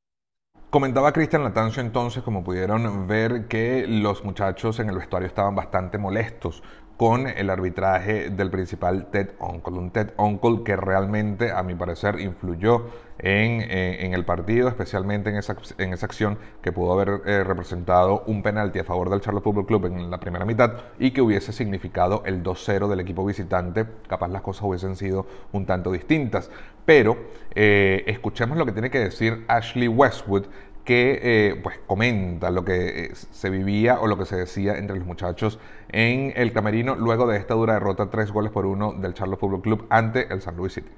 Comentaba 0.76 1.14
Cristian 1.14 1.42
Latancio 1.46 1.82
entonces, 1.82 2.22
como 2.22 2.44
pudieron 2.44 3.08
ver, 3.08 3.48
que 3.48 3.86
los 3.88 4.26
muchachos 4.26 4.78
en 4.82 4.90
el 4.90 4.98
vestuario 4.98 5.26
estaban 5.26 5.56
bastante 5.56 5.98
molestos 5.98 6.64
con 6.98 7.28
el 7.28 7.50
arbitraje 7.50 8.30
del 8.30 8.50
principal 8.50 9.08
Ted 9.12 9.32
Uncle. 9.40 9.74
Un 9.74 9.92
Ted 9.92 10.12
Uncle 10.18 10.64
que 10.64 10.76
realmente, 10.76 11.52
a 11.52 11.62
mi 11.64 11.76
parecer, 11.76 12.20
influyó 12.20 12.86
en, 13.20 13.62
eh, 13.62 14.06
en 14.06 14.14
el 14.14 14.26
partido, 14.26 14.68
especialmente 14.68 15.30
en 15.30 15.38
esa, 15.38 15.56
en 15.78 15.94
esa, 15.94 16.06
acción 16.06 16.38
que 16.62 16.72
pudo 16.72 16.94
haber 16.94 17.22
eh, 17.26 17.44
representado 17.44 18.24
un 18.28 18.44
penalti 18.44 18.80
a 18.80 18.84
favor 18.84 19.10
del 19.10 19.22
Charlotte 19.22 19.44
Football 19.44 19.66
Club 19.66 19.86
en 19.88 20.10
la 20.10 20.20
primera 20.20 20.46
mitad 20.46 20.74
y 21.00 21.12
que 21.12 21.22
hubiese 21.22 21.52
significado 21.52 22.24
el 22.26 22.44
2-0 22.44 22.88
del 22.88 23.00
equipo 23.00 23.26
visitante. 23.26 23.86
Capaz 24.08 24.30
las 24.30 24.42
cosas 24.42 24.64
hubiesen 24.64 24.96
sido 24.96 25.26
un 25.52 25.66
tanto 25.66 25.92
distintas. 25.92 26.50
Pero 26.86 27.18
eh, 27.56 28.04
escuchemos 28.08 28.58
lo 28.58 28.66
que 28.66 28.72
tiene 28.72 28.92
que 28.92 29.00
decir 29.00 29.44
Ashley 29.48 29.88
Westwood 29.88 30.46
que 30.86 31.20
eh, 31.22 31.56
pues 31.62 31.80
comenta 31.88 32.52
lo 32.52 32.64
que 32.64 33.06
eh, 33.06 33.16
se 33.16 33.50
vivía 33.50 34.00
o 34.00 34.08
lo 34.08 34.18
que 34.18 34.26
se 34.26 34.36
decía 34.36 34.78
entre 34.78 34.96
los 34.98 35.06
muchachos 35.06 35.60
en 35.92 36.32
el 36.36 36.54
camerino 36.54 36.96
luego 36.96 37.28
de 37.28 37.38
esta 37.38 37.56
dura 37.56 37.74
derrota 37.74 38.10
tres 38.10 38.32
goles 38.32 38.52
por 38.52 38.66
uno 38.66 38.94
del 38.94 39.14
Charlotte 39.14 39.40
Football 39.40 39.62
Club 39.62 39.88
ante 39.90 40.32
el 40.32 40.42
San 40.42 40.56
Luis 40.56 40.74
City. 40.74 40.90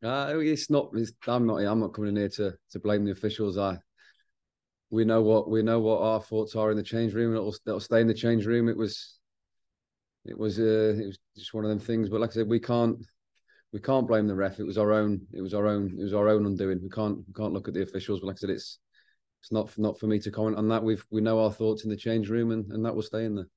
Uh, 0.00 0.38
it's 0.40 0.70
not. 0.70 0.90
It's, 0.94 1.12
I'm 1.26 1.44
not. 1.44 1.56
I'm 1.60 1.80
not 1.80 1.92
coming 1.92 2.10
in 2.10 2.16
here 2.16 2.28
to 2.28 2.56
to 2.70 2.78
blame 2.78 3.04
the 3.04 3.10
officials. 3.10 3.58
I 3.58 3.78
we 4.90 5.04
know 5.04 5.22
what 5.22 5.50
we 5.50 5.62
know 5.62 5.80
what 5.80 6.02
our 6.02 6.20
thoughts 6.20 6.54
are 6.54 6.70
in 6.70 6.76
the 6.76 6.84
change 6.84 7.14
room. 7.14 7.32
That'll, 7.32 7.54
that'll 7.64 7.80
stay 7.80 8.00
in 8.00 8.06
the 8.06 8.14
change 8.14 8.46
room. 8.46 8.68
It 8.68 8.76
was 8.76 9.18
it 10.24 10.38
was 10.38 10.60
uh, 10.60 10.94
it 10.96 11.06
was 11.06 11.18
just 11.36 11.52
one 11.52 11.64
of 11.64 11.70
them 11.70 11.80
things. 11.80 12.08
But 12.08 12.20
like 12.20 12.30
I 12.30 12.34
said, 12.34 12.48
we 12.48 12.60
can't 12.60 12.98
we 13.72 13.80
can't 13.80 14.06
blame 14.06 14.26
the 14.26 14.34
ref. 14.34 14.58
It 14.58 14.66
was 14.66 14.78
our 14.78 14.92
own. 14.92 15.20
It 15.32 15.42
was 15.42 15.54
our 15.54 15.66
own. 15.66 15.96
It 15.98 16.02
was 16.02 16.14
our 16.14 16.28
own 16.28 16.46
undoing. 16.46 16.80
We 16.82 16.88
can't. 16.88 17.18
We 17.26 17.32
can't 17.34 17.52
look 17.52 17.68
at 17.68 17.74
the 17.74 17.82
officials. 17.82 18.20
But 18.20 18.28
like 18.28 18.36
I 18.36 18.40
said, 18.40 18.50
it's 18.50 18.78
it's 19.42 19.52
not 19.52 19.70
not 19.78 19.98
for 19.98 20.06
me 20.06 20.18
to 20.20 20.30
comment 20.30 20.56
on 20.56 20.68
that. 20.68 20.82
We've 20.82 21.04
we 21.10 21.20
know 21.20 21.38
our 21.40 21.52
thoughts 21.52 21.84
in 21.84 21.90
the 21.90 21.96
change 21.96 22.28
room, 22.28 22.50
and, 22.50 22.70
and 22.72 22.84
that 22.84 22.94
will 22.94 23.02
stay 23.02 23.24
in 23.24 23.36
there. 23.36 23.48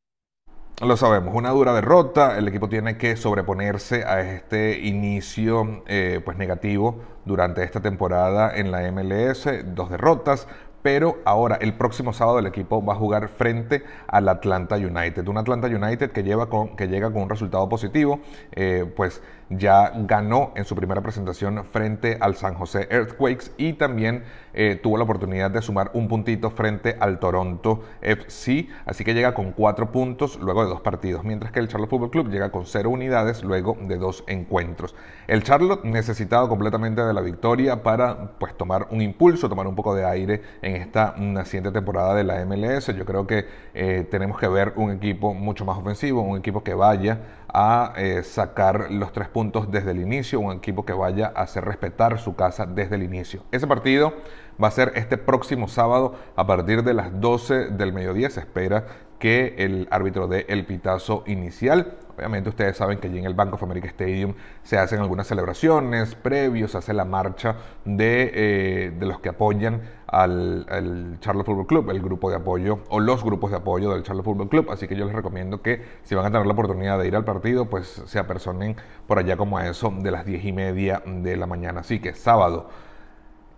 Lo 0.83 0.97
sabemos, 0.97 1.35
una 1.35 1.51
dura 1.51 1.75
derrota, 1.75 2.39
el 2.39 2.47
equipo 2.47 2.67
tiene 2.67 2.97
que 2.97 3.15
sobreponerse 3.15 4.03
a 4.03 4.21
este 4.21 4.79
inicio 4.79 5.83
eh, 5.85 6.19
pues 6.25 6.37
negativo 6.39 7.03
durante 7.23 7.63
esta 7.63 7.81
temporada 7.81 8.57
en 8.57 8.71
la 8.71 8.91
MLS, 8.91 9.47
dos 9.75 9.91
derrotas, 9.91 10.47
pero 10.81 11.19
ahora 11.23 11.57
el 11.57 11.75
próximo 11.75 12.13
sábado 12.13 12.39
el 12.39 12.47
equipo 12.47 12.83
va 12.83 12.93
a 12.93 12.95
jugar 12.95 13.27
frente 13.29 13.83
al 14.07 14.27
Atlanta 14.27 14.75
United, 14.75 15.27
un 15.27 15.37
Atlanta 15.37 15.67
United 15.67 16.11
que, 16.11 16.23
lleva 16.23 16.49
con, 16.49 16.75
que 16.75 16.87
llega 16.87 17.11
con 17.11 17.21
un 17.21 17.29
resultado 17.29 17.69
positivo, 17.69 18.21
eh, 18.53 18.91
pues 18.95 19.21
ya 19.51 19.91
ganó 19.95 20.53
en 20.55 20.65
su 20.65 20.75
primera 20.75 21.01
presentación 21.01 21.63
frente 21.65 22.17
al 22.19 22.35
San 22.35 22.55
José 22.55 22.87
Earthquakes 22.89 23.51
y 23.57 23.73
también 23.73 24.23
eh, 24.53 24.79
tuvo 24.81 24.97
la 24.97 25.03
oportunidad 25.03 25.51
de 25.51 25.61
sumar 25.61 25.91
un 25.93 26.07
puntito 26.07 26.49
frente 26.49 26.97
al 26.99 27.19
Toronto 27.19 27.83
FC, 28.01 28.67
así 28.85 29.03
que 29.03 29.13
llega 29.13 29.33
con 29.33 29.51
cuatro 29.51 29.91
puntos 29.91 30.39
luego 30.39 30.63
de 30.63 30.69
dos 30.69 30.81
partidos, 30.81 31.23
mientras 31.23 31.51
que 31.51 31.59
el 31.59 31.67
Charlotte 31.67 31.89
Football 31.89 32.11
Club 32.11 32.29
llega 32.29 32.51
con 32.51 32.65
cero 32.65 32.89
unidades 32.89 33.43
luego 33.43 33.77
de 33.81 33.97
dos 33.97 34.23
encuentros. 34.27 34.95
El 35.27 35.43
Charlotte 35.43 35.83
necesitado 35.83 36.49
completamente 36.49 37.01
de 37.01 37.13
la 37.13 37.21
victoria 37.21 37.83
para 37.83 38.31
pues 38.39 38.55
tomar 38.57 38.87
un 38.91 39.01
impulso, 39.01 39.49
tomar 39.49 39.67
un 39.67 39.75
poco 39.75 39.95
de 39.95 40.05
aire 40.05 40.41
en 40.61 40.75
esta 40.75 41.15
naciente 41.17 41.71
temporada 41.71 42.15
de 42.15 42.23
la 42.23 42.45
MLS. 42.45 42.87
Yo 42.95 43.05
creo 43.05 43.27
que 43.27 43.45
eh, 43.73 44.07
tenemos 44.09 44.39
que 44.39 44.47
ver 44.47 44.73
un 44.75 44.91
equipo 44.91 45.33
mucho 45.33 45.65
más 45.65 45.77
ofensivo, 45.77 46.21
un 46.21 46.37
equipo 46.37 46.63
que 46.63 46.73
vaya 46.73 47.19
a 47.53 47.93
eh, 47.97 48.23
sacar 48.23 48.91
los 48.91 49.11
tres 49.11 49.27
puntos 49.27 49.71
desde 49.71 49.91
el 49.91 49.99
inicio, 49.99 50.39
un 50.39 50.53
equipo 50.53 50.85
que 50.85 50.93
vaya 50.93 51.31
a 51.35 51.41
hacer 51.41 51.65
respetar 51.65 52.19
su 52.19 52.35
casa 52.35 52.65
desde 52.65 52.95
el 52.95 53.03
inicio. 53.03 53.43
Ese 53.51 53.67
partido 53.67 54.13
va 54.61 54.67
a 54.67 54.71
ser 54.71 54.93
este 54.95 55.17
próximo 55.17 55.67
sábado 55.67 56.15
a 56.35 56.47
partir 56.47 56.83
de 56.83 56.93
las 56.93 57.19
12 57.19 57.69
del 57.69 57.93
mediodía. 57.93 58.29
Se 58.29 58.39
espera 58.39 58.85
que 59.19 59.55
el 59.57 59.87
árbitro 59.91 60.27
dé 60.27 60.45
el 60.49 60.65
pitazo 60.65 61.23
inicial. 61.27 61.97
Obviamente 62.21 62.49
ustedes 62.49 62.77
saben 62.77 62.99
que 62.99 63.07
allí 63.07 63.17
en 63.17 63.25
el 63.25 63.33
Bank 63.33 63.55
of 63.55 63.63
America 63.63 63.87
Stadium 63.87 64.35
se 64.61 64.77
hacen 64.77 64.99
algunas 64.99 65.25
celebraciones 65.25 66.13
previos, 66.13 66.71
se 66.71 66.77
hace 66.77 66.93
la 66.93 67.03
marcha 67.03 67.55
de, 67.83 68.31
eh, 68.33 68.91
de 68.91 69.05
los 69.07 69.19
que 69.19 69.29
apoyan 69.29 69.81
al, 70.05 70.67
al, 70.69 71.17
Charlotte 71.19 71.47
Football 71.47 71.65
Club, 71.65 71.89
el 71.89 71.99
grupo 71.99 72.29
de 72.29 72.35
apoyo 72.35 72.81
o 72.89 72.99
los 72.99 73.23
grupos 73.23 73.49
de 73.49 73.57
apoyo 73.57 73.91
del 73.91 74.03
Charlotte 74.03 74.25
Football 74.25 74.49
Club. 74.49 74.69
Así 74.69 74.87
que 74.87 74.95
yo 74.95 75.05
les 75.05 75.15
recomiendo 75.15 75.63
que 75.63 75.83
si 76.03 76.13
van 76.13 76.27
a 76.27 76.31
tener 76.31 76.45
la 76.45 76.53
oportunidad 76.53 76.99
de 76.99 77.07
ir 77.07 77.15
al 77.15 77.25
partido, 77.25 77.65
pues 77.65 78.03
se 78.05 78.19
apersonen 78.19 78.75
por 79.07 79.17
allá 79.17 79.35
como 79.35 79.57
a 79.57 79.67
eso 79.67 79.91
de 79.91 80.11
las 80.11 80.23
10 80.23 80.45
y 80.45 80.53
media 80.53 81.01
de 81.03 81.35
la 81.37 81.47
mañana. 81.47 81.79
Así 81.79 81.99
que 81.99 82.13
sábado 82.13 82.69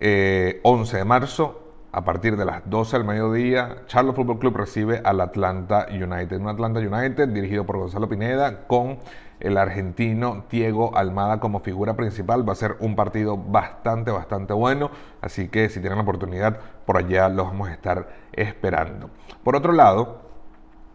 eh, 0.00 0.98
de 0.98 1.04
marzo, 1.04 1.63
a 1.94 2.04
partir 2.04 2.36
de 2.36 2.44
las 2.44 2.68
12 2.68 2.96
del 2.96 3.06
mediodía, 3.06 3.84
Charlotte 3.86 4.16
Football 4.16 4.40
Club 4.40 4.56
recibe 4.56 5.00
al 5.04 5.20
Atlanta 5.20 5.86
United. 5.88 6.40
Un 6.40 6.48
Atlanta 6.48 6.80
United 6.80 7.28
dirigido 7.28 7.64
por 7.64 7.78
Gonzalo 7.78 8.08
Pineda 8.08 8.66
con 8.66 8.98
el 9.38 9.56
argentino 9.56 10.44
Diego 10.50 10.96
Almada 10.96 11.38
como 11.38 11.60
figura 11.60 11.94
principal. 11.94 12.46
Va 12.46 12.54
a 12.54 12.56
ser 12.56 12.74
un 12.80 12.96
partido 12.96 13.36
bastante, 13.36 14.10
bastante 14.10 14.52
bueno. 14.54 14.90
Así 15.20 15.46
que 15.46 15.68
si 15.68 15.78
tienen 15.78 15.98
la 15.98 16.02
oportunidad, 16.02 16.58
por 16.84 16.96
allá 16.96 17.28
los 17.28 17.46
vamos 17.46 17.68
a 17.68 17.72
estar 17.72 18.08
esperando. 18.32 19.10
Por 19.44 19.54
otro 19.54 19.72
lado, 19.72 20.22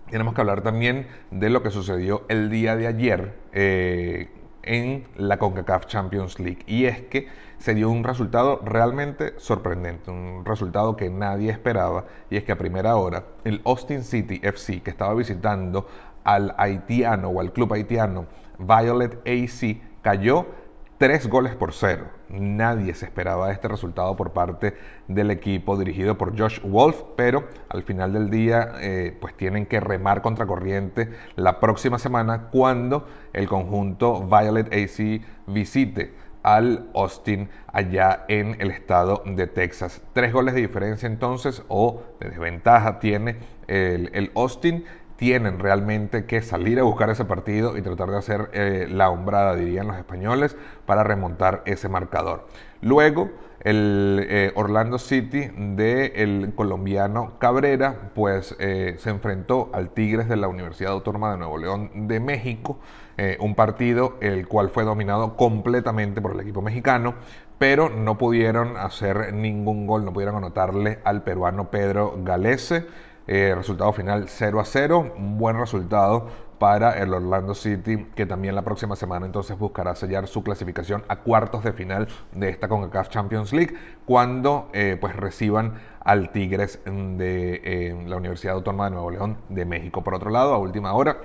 tenemos 0.10 0.34
que 0.34 0.42
hablar 0.42 0.64
también 0.64 1.08
de 1.32 1.50
lo 1.50 1.64
que 1.64 1.72
sucedió 1.72 2.24
el 2.28 2.50
día 2.50 2.76
de 2.76 2.88
ayer 2.88 3.38
eh, 3.54 4.30
en 4.64 5.08
la 5.16 5.38
CONCACAF 5.38 5.86
Champions 5.86 6.42
League. 6.42 6.64
Y 6.68 6.86
es 6.86 7.00
que 7.04 7.30
se 7.60 7.76
dio 7.76 7.90
un 7.90 8.04
resultado 8.04 8.60
realmente 8.64 9.34
sorprendente, 9.38 10.10
un 10.10 10.44
resultado 10.46 10.96
que 10.96 11.10
nadie 11.10 11.52
esperaba. 11.52 12.06
Y 12.30 12.38
es 12.38 12.44
que 12.44 12.54
a 12.54 12.58
primera 12.58 12.96
hora 12.96 13.26
el 13.44 13.62
Austin 13.66 14.04
City 14.04 14.40
FC, 14.42 14.82
que 14.82 14.90
estaba 14.90 15.14
visitando 15.14 15.88
al 16.24 16.56
haitiano 16.58 17.30
o 17.30 17.42
al 17.42 17.52
club 17.54 17.74
haitiano 17.74 18.26
Violet 18.58 19.22
AC, 19.28 19.82
cayó 20.02 20.48
tres 20.98 21.28
goles 21.28 21.56
por 21.56 21.74
cero. 21.74 22.08
Nadie 22.30 22.94
se 22.94 23.06
esperaba 23.06 23.52
este 23.52 23.68
resultado 23.68 24.16
por 24.16 24.32
parte 24.32 24.76
del 25.08 25.32
equipo 25.32 25.78
dirigido 25.78 26.18
por 26.18 26.38
Josh 26.38 26.62
Wolf, 26.62 27.04
pero 27.16 27.48
al 27.70 27.84
final 27.84 28.14
del 28.14 28.30
día 28.30 28.74
eh, 28.80 29.18
pues 29.20 29.36
tienen 29.36 29.66
que 29.66 29.80
remar 29.80 30.22
contra 30.22 30.46
corriente 30.46 31.10
la 31.36 31.60
próxima 31.60 32.00
semana 32.00 32.50
cuando 32.52 33.08
el 33.34 33.48
conjunto 33.48 34.28
Violet 34.28 34.68
AC 34.74 35.22
visite 35.48 36.14
al 36.44 36.90
Austin 36.94 37.50
allá 37.68 38.26
en 38.28 38.60
el 38.60 38.72
estado 38.72 39.24
de 39.26 39.48
Texas. 39.48 40.02
Tres 40.14 40.34
goles 40.34 40.54
de 40.54 40.62
diferencia 40.62 41.08
entonces 41.08 41.64
o 41.68 42.02
de 42.20 42.30
desventaja 42.30 43.00
tiene 43.00 43.38
el, 43.68 44.10
el 44.14 44.32
Austin 44.36 44.86
tienen 45.20 45.60
realmente 45.60 46.24
que 46.24 46.42
salir 46.42 46.80
a 46.80 46.84
buscar 46.84 47.10
ese 47.10 47.26
partido 47.26 47.78
y 47.78 47.82
tratar 47.82 48.10
de 48.10 48.18
hacer 48.18 48.50
eh, 48.54 48.88
la 48.90 49.10
hombrada, 49.10 49.54
dirían 49.54 49.86
los 49.86 49.98
españoles, 49.98 50.56
para 50.86 51.04
remontar 51.04 51.62
ese 51.66 51.90
marcador. 51.90 52.48
Luego, 52.80 53.30
el 53.60 54.26
eh, 54.30 54.54
Orlando 54.56 54.98
City 54.98 55.52
del 55.58 56.54
colombiano 56.56 57.34
Cabrera, 57.38 58.12
pues 58.16 58.56
eh, 58.60 58.96
se 58.98 59.10
enfrentó 59.10 59.70
al 59.74 59.90
Tigres 59.90 60.30
de 60.30 60.38
la 60.38 60.48
Universidad 60.48 60.94
Autónoma 60.94 61.32
de 61.32 61.38
Nuevo 61.40 61.58
León 61.58 62.08
de 62.08 62.22
México, 62.22 62.80
un 63.40 63.56
partido 63.56 64.16
el 64.22 64.48
cual 64.48 64.70
fue 64.70 64.84
dominado 64.84 65.36
completamente 65.36 66.22
por 66.22 66.34
el 66.34 66.40
equipo 66.40 66.62
mexicano, 66.62 67.16
pero 67.58 67.90
no 67.90 68.18
pudieron 68.18 68.78
hacer 68.78 69.34
ningún 69.34 69.86
gol, 69.86 70.06
no 70.06 70.14
pudieron 70.14 70.38
anotarle 70.38 71.00
al 71.04 71.24
peruano 71.24 71.70
Pedro 71.70 72.16
Galese. 72.24 72.88
Eh, 73.32 73.54
resultado 73.54 73.94
final 73.94 74.28
0 74.28 74.60
a 74.60 74.66
0, 74.66 75.14
un 75.16 75.38
buen 75.38 75.56
resultado 75.56 76.30
para 76.58 76.98
el 76.98 77.14
Orlando 77.14 77.54
City, 77.54 78.08
que 78.16 78.26
también 78.26 78.56
la 78.56 78.64
próxima 78.64 78.96
semana 78.96 79.28
entonces 79.28 79.56
buscará 79.60 79.94
sellar 79.94 80.28
su 80.28 80.42
clasificación 80.42 81.04
a 81.08 81.18
cuartos 81.18 81.64
de 81.64 81.72
final 81.72 82.08
de 82.32 82.50
esta 82.50 82.68
CONCACAF 82.68 83.10
Champions 83.10 83.54
League, 83.54 83.76
cuando 84.06 84.70
eh, 84.74 84.98
pues 85.00 85.16
reciban 85.16 85.76
al 86.04 86.32
Tigres 86.32 86.82
de 86.86 87.62
eh, 87.64 88.04
la 88.08 88.18
Universidad 88.18 88.56
Autónoma 88.56 88.86
de 88.86 88.92
Nuevo 88.92 89.12
León 89.12 89.38
de 89.50 89.64
México. 89.64 90.04
Por 90.04 90.16
otro 90.16 90.32
lado, 90.32 90.56
a 90.56 90.58
última 90.58 90.94
hora, 90.94 91.18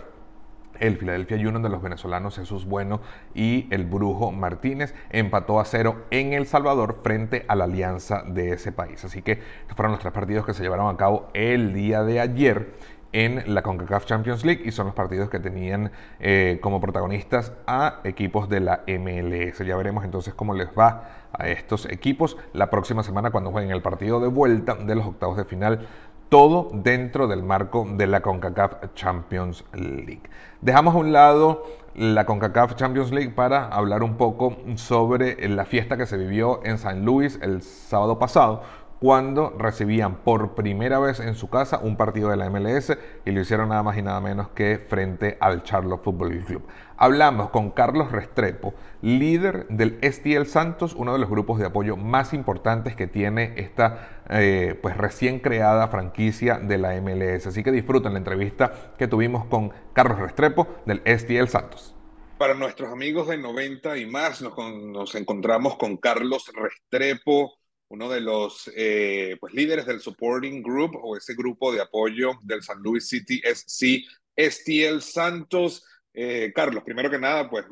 el 0.80 0.98
Philadelphia 0.98 1.36
Union 1.36 1.62
de 1.62 1.68
los 1.68 1.82
venezolanos 1.82 2.36
Jesús 2.36 2.66
Bueno 2.66 3.00
y 3.34 3.66
el 3.70 3.84
Brujo 3.84 4.32
Martínez 4.32 4.94
empató 5.10 5.60
a 5.60 5.64
cero 5.64 6.04
en 6.10 6.32
El 6.32 6.46
Salvador 6.46 7.00
frente 7.02 7.44
a 7.48 7.54
la 7.54 7.64
alianza 7.64 8.22
de 8.26 8.52
ese 8.52 8.72
país. 8.72 9.04
Así 9.04 9.22
que 9.22 9.32
estos 9.32 9.76
fueron 9.76 9.92
los 9.92 10.00
tres 10.00 10.12
partidos 10.12 10.44
que 10.46 10.54
se 10.54 10.62
llevaron 10.62 10.92
a 10.92 10.96
cabo 10.96 11.28
el 11.34 11.72
día 11.72 12.02
de 12.02 12.20
ayer 12.20 12.72
en 13.14 13.54
la 13.54 13.62
CONCACAF 13.62 14.06
Champions 14.06 14.44
League 14.44 14.62
y 14.64 14.72
son 14.72 14.86
los 14.86 14.94
partidos 14.94 15.30
que 15.30 15.38
tenían 15.38 15.92
eh, 16.18 16.58
como 16.60 16.80
protagonistas 16.80 17.52
a 17.64 18.00
equipos 18.02 18.48
de 18.48 18.58
la 18.58 18.82
MLS. 18.88 19.64
Ya 19.64 19.76
veremos 19.76 20.04
entonces 20.04 20.34
cómo 20.34 20.52
les 20.52 20.68
va 20.76 21.28
a 21.32 21.48
estos 21.48 21.86
equipos 21.86 22.36
la 22.52 22.70
próxima 22.70 23.04
semana 23.04 23.30
cuando 23.30 23.52
jueguen 23.52 23.70
el 23.70 23.82
partido 23.82 24.18
de 24.18 24.26
vuelta 24.26 24.74
de 24.74 24.94
los 24.96 25.06
octavos 25.06 25.36
de 25.36 25.44
final 25.44 25.86
todo 26.34 26.68
dentro 26.72 27.28
del 27.28 27.44
marco 27.44 27.86
de 27.88 28.08
la 28.08 28.20
CONCACAF 28.20 28.92
Champions 28.96 29.64
League. 29.72 30.22
Dejamos 30.62 30.96
a 30.96 30.98
un 30.98 31.12
lado 31.12 31.62
la 31.94 32.26
CONCACAF 32.26 32.74
Champions 32.74 33.12
League 33.12 33.30
para 33.30 33.68
hablar 33.68 34.02
un 34.02 34.16
poco 34.16 34.56
sobre 34.74 35.48
la 35.48 35.64
fiesta 35.64 35.96
que 35.96 36.06
se 36.06 36.16
vivió 36.16 36.58
en 36.64 36.78
San 36.78 37.04
Luis 37.04 37.38
el 37.40 37.62
sábado 37.62 38.18
pasado 38.18 38.64
cuando 39.04 39.50
recibían 39.58 40.22
por 40.22 40.54
primera 40.54 40.98
vez 40.98 41.20
en 41.20 41.34
su 41.34 41.50
casa 41.50 41.78
un 41.82 41.98
partido 41.98 42.30
de 42.30 42.38
la 42.38 42.48
MLS 42.48 42.96
y 43.26 43.32
lo 43.32 43.42
hicieron 43.42 43.68
nada 43.68 43.82
más 43.82 43.98
y 43.98 44.02
nada 44.02 44.18
menos 44.22 44.48
que 44.54 44.78
frente 44.78 45.36
al 45.40 45.62
Charlotte 45.62 46.02
Football 46.02 46.42
Club. 46.46 46.62
Hablamos 46.96 47.50
con 47.50 47.70
Carlos 47.70 48.10
Restrepo, 48.10 48.72
líder 49.02 49.68
del 49.68 49.98
STL 50.02 50.46
Santos, 50.46 50.94
uno 50.94 51.12
de 51.12 51.18
los 51.18 51.28
grupos 51.28 51.58
de 51.58 51.66
apoyo 51.66 51.98
más 51.98 52.32
importantes 52.32 52.96
que 52.96 53.06
tiene 53.06 53.52
esta 53.56 54.22
eh, 54.30 54.74
pues 54.80 54.96
recién 54.96 55.38
creada 55.38 55.88
franquicia 55.88 56.58
de 56.58 56.78
la 56.78 56.98
MLS. 57.02 57.46
Así 57.46 57.62
que 57.62 57.72
disfruten 57.72 58.14
la 58.14 58.18
entrevista 58.20 58.94
que 58.96 59.06
tuvimos 59.06 59.44
con 59.44 59.70
Carlos 59.92 60.18
Restrepo 60.18 60.66
del 60.86 61.02
STL 61.04 61.48
Santos. 61.48 61.94
Para 62.38 62.54
nuestros 62.54 62.90
amigos 62.90 63.28
de 63.28 63.36
90 63.36 63.98
y 63.98 64.06
más, 64.06 64.40
nos, 64.40 64.56
nos 64.56 65.14
encontramos 65.14 65.76
con 65.76 65.98
Carlos 65.98 66.50
Restrepo, 66.54 67.52
uno 67.94 68.08
de 68.08 68.20
los 68.20 68.70
eh, 68.74 69.36
pues, 69.40 69.54
líderes 69.54 69.86
del 69.86 70.00
supporting 70.00 70.62
group 70.62 70.96
o 71.00 71.16
ese 71.16 71.34
grupo 71.34 71.72
de 71.72 71.80
apoyo 71.80 72.32
del 72.42 72.62
San 72.62 72.82
Luis 72.82 73.08
City 73.08 73.40
SC 73.44 74.04
STL 74.36 75.00
Santos. 75.00 75.84
Eh, 76.12 76.52
Carlos, 76.54 76.82
primero 76.84 77.08
que 77.08 77.18
nada, 77.18 77.48
pues 77.48 77.64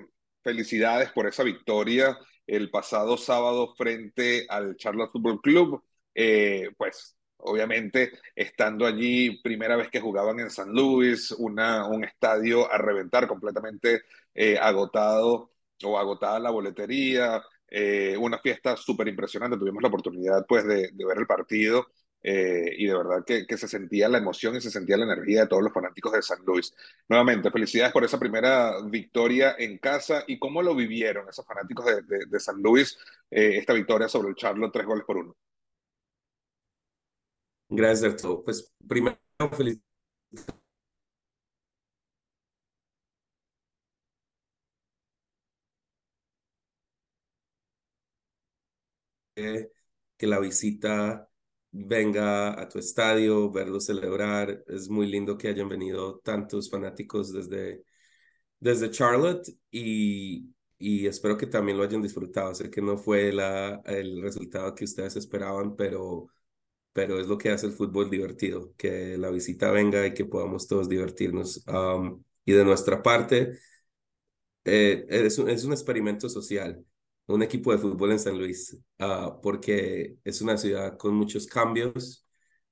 felicidades 0.43 1.11
por 1.11 1.27
esa 1.27 1.43
victoria 1.43 2.17
el 2.47 2.71
pasado 2.71 3.17
sábado 3.17 3.75
frente 3.77 4.47
al 4.49 4.77
Charlotte 4.77 5.11
Football 5.11 5.41
Club. 5.41 5.85
Eh, 6.15 6.71
pues 6.77 7.17
obviamente 7.39 8.13
estando 8.37 8.87
allí, 8.87 9.41
primera 9.43 9.77
vez 9.77 9.89
que 9.89 10.01
jugaban 10.01 10.39
en 10.39 10.51
San 10.51 10.71
Luis, 10.71 11.33
una, 11.33 11.89
un 11.89 12.05
estadio 12.05 12.71
a 12.71 12.79
reventar 12.79 13.27
completamente 13.27 14.03
agotado 14.61 15.51
o 15.85 15.99
agotada 15.99 16.39
la 16.39 16.51
boletería, 16.51 17.43
eh, 17.75 18.17
una 18.19 18.39
fiesta 18.39 18.77
súper 18.77 19.09
impresionante. 19.09 19.57
Tuvimos 19.57 19.83
la 19.83 19.89
oportunidad 19.89 20.45
pues 20.47 20.67
de, 20.67 20.91
ver 20.95 21.19
el 21.19 21.27
partido 21.27 21.87
eh, 22.23 22.71
y 22.77 22.87
de 22.87 22.95
verdad 22.95 23.25
que, 23.27 23.47
se 23.57 23.67
sentía 23.67 24.11
la 24.11 24.19
emoción 24.19 24.55
y 24.57 24.61
se 24.61 24.71
sentía 24.71 24.99
la 24.99 25.05
energía 25.05 25.43
de 25.43 25.47
todos 25.49 25.63
los 25.63 25.73
fanáticos 25.73 26.13
de 26.13 26.21
San 26.21 26.45
Luis. 26.45 26.75
Nuevamente, 27.09 27.51
felicidades 27.51 27.93
por 27.93 28.05
esa 28.05 28.19
primera 28.19 28.75
victoria 28.85 29.57
en 29.59 29.79
casa 29.79 30.23
y 30.27 30.39
cómo 30.39 30.63
lo 30.63 30.75
vivieron 30.75 31.29
esos 31.31 31.47
fanáticos 31.47 31.87
de, 32.07 32.41
San 32.41 32.61
Luis, 32.61 32.99
eh, 33.31 33.57
esta 33.57 33.73
victoria 33.73 34.07
sobre 34.07 34.29
el 34.29 34.35
Charlotte, 34.35 34.73
tres 34.73 34.87
goles 34.87 35.05
por 35.07 35.17
uno. 35.17 35.35
Gracias, 37.71 38.13
Arturo. 38.13 38.45
Pues 38.45 38.71
primero, 38.87 39.17
felicidades 39.57 40.62
que 50.17 50.27
la 50.27 50.39
visita 50.41 51.29
venga 51.73 52.61
a 52.61 52.69
tu 52.69 52.79
estadio, 52.79 53.51
verlo 53.51 53.81
celebrar. 53.81 54.63
Es 54.69 54.89
muy 54.89 55.07
lindo 55.07 55.37
que 55.39 55.49
hayan 55.49 55.69
venido 55.69 56.21
tantos 56.21 56.71
fanáticos 56.71 57.33
desde, 57.33 57.85
desde 58.61 58.91
Charlotte 58.91 59.49
y, 59.71 60.55
y 60.79 61.07
espero 61.07 61.37
que 61.37 61.47
también 61.47 61.79
lo 61.79 61.85
hayan 61.85 62.03
disfrutado. 62.03 62.55
Sé 62.55 62.71
que 62.71 62.83
no 62.83 62.99
fue 62.99 63.33
la, 63.33 63.83
el 63.87 64.23
resultado 64.23 64.75
que 64.75 64.85
ustedes 64.85 65.17
esperaban, 65.17 65.77
pero, 65.77 66.29
pero 66.93 67.21
es 67.21 67.27
lo 67.29 67.39
que 67.39 67.51
hace 67.51 67.67
el 67.67 67.73
fútbol 67.73 68.11
divertido, 68.11 68.75
que 68.77 69.19
la 69.19 69.31
visita 69.31 69.71
venga 69.71 70.07
y 70.07 70.15
que 70.15 70.25
podamos 70.27 70.69
todos 70.69 70.89
divertirnos. 70.89 71.65
Um, 71.67 72.23
y 72.45 72.53
de 72.53 72.65
nuestra 72.65 73.03
parte, 73.03 73.59
eh, 74.65 75.07
es, 75.09 75.39
un, 75.39 75.49
es 75.51 75.65
un 75.65 75.73
experimento 75.73 76.29
social 76.29 76.85
un 77.35 77.43
equipo 77.43 77.73
de 77.73 77.79
fútbol 77.79 78.13
en 78.13 78.19
San 78.19 78.39
Luis, 78.39 78.77
uh, 79.01 79.41
porque 79.43 80.17
es 80.25 80.41
una 80.43 80.57
ciudad 80.57 80.97
con 80.99 81.15
muchos 81.15 81.47
cambios, 81.47 82.27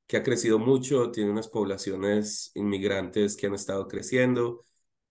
que 0.06 0.16
ha 0.16 0.22
crecido 0.22 0.58
mucho, 0.58 1.10
tiene 1.12 1.30
unas 1.30 1.48
poblaciones 1.48 2.50
inmigrantes 2.54 3.36
que 3.36 3.46
han 3.46 3.54
estado 3.54 3.88
creciendo, 3.88 4.64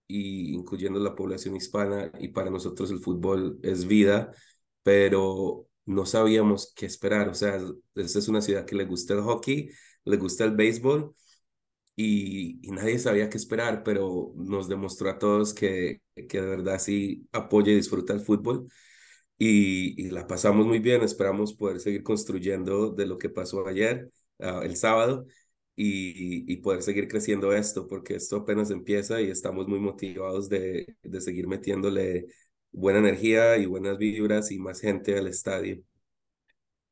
y 0.08 0.54
incluyendo 0.56 1.00
la 1.00 1.16
población 1.16 1.56
hispana, 1.56 2.12
y 2.20 2.30
para 2.30 2.50
nosotros 2.50 2.92
el 2.92 3.00
fútbol 3.00 3.60
es 3.64 3.88
vida, 3.88 4.32
pero 4.84 5.68
no 5.86 6.06
sabíamos 6.06 6.74
qué 6.76 6.86
esperar. 6.86 7.30
O 7.30 7.34
sea, 7.34 7.60
esta 7.96 8.20
es 8.20 8.28
una 8.28 8.42
ciudad 8.42 8.66
que 8.66 8.76
le 8.76 8.86
gusta 8.86 9.14
el 9.14 9.22
hockey, 9.22 9.70
le 10.06 10.18
gusta 10.18 10.44
el 10.46 10.56
béisbol, 10.56 11.16
y, 11.96 12.60
y, 12.68 12.72
nadie 12.72 12.98
sabía 13.00 13.30
qué 13.30 13.38
esperar, 13.38 13.84
pero 13.84 14.34
nos 14.38 14.70
demostró 14.70 15.10
a 15.10 15.20
todos 15.20 15.54
que, 15.54 16.02
que 16.30 16.42
de 16.42 16.48
verdad 16.48 16.80
sí 16.80 17.28
apoya 17.34 17.72
y 17.74 17.76
disfruta 17.76 18.14
el 18.14 18.22
fútbol 18.22 18.68
y, 19.40 20.10
la 20.12 20.28
pasamos 20.28 20.68
muy 20.68 20.80
bien. 20.80 21.02
Esperamos 21.02 21.54
poder 21.54 21.80
seguir 21.80 22.04
construyendo 22.04 22.92
de 22.92 23.08
lo 23.08 23.18
que 23.18 23.30
pasó 23.30 23.66
ayer, 23.68 24.12
ah, 24.40 24.62
el 24.64 24.76
sábado, 24.76 25.26
y, 25.76 26.52
y, 26.52 26.58
poder 26.58 26.84
seguir 26.84 27.08
creciendo 27.08 27.54
esto, 27.54 27.88
porque 27.88 28.16
esto 28.16 28.38
apenas 28.38 28.70
empieza 28.70 29.22
y 29.22 29.32
estamos 29.32 29.68
muy 29.68 29.80
motivados 29.80 30.50
de, 30.50 30.98
de 31.02 31.22
seguir 31.22 31.48
metiéndole 31.48 32.28
buena 32.72 33.00
energía 33.00 33.58
y 33.58 33.66
buenas 33.66 33.98
vibras 33.98 34.52
y 34.52 34.60
más 34.60 34.82
gente 34.82 35.18
al 35.18 35.28
estadio. 35.28 35.82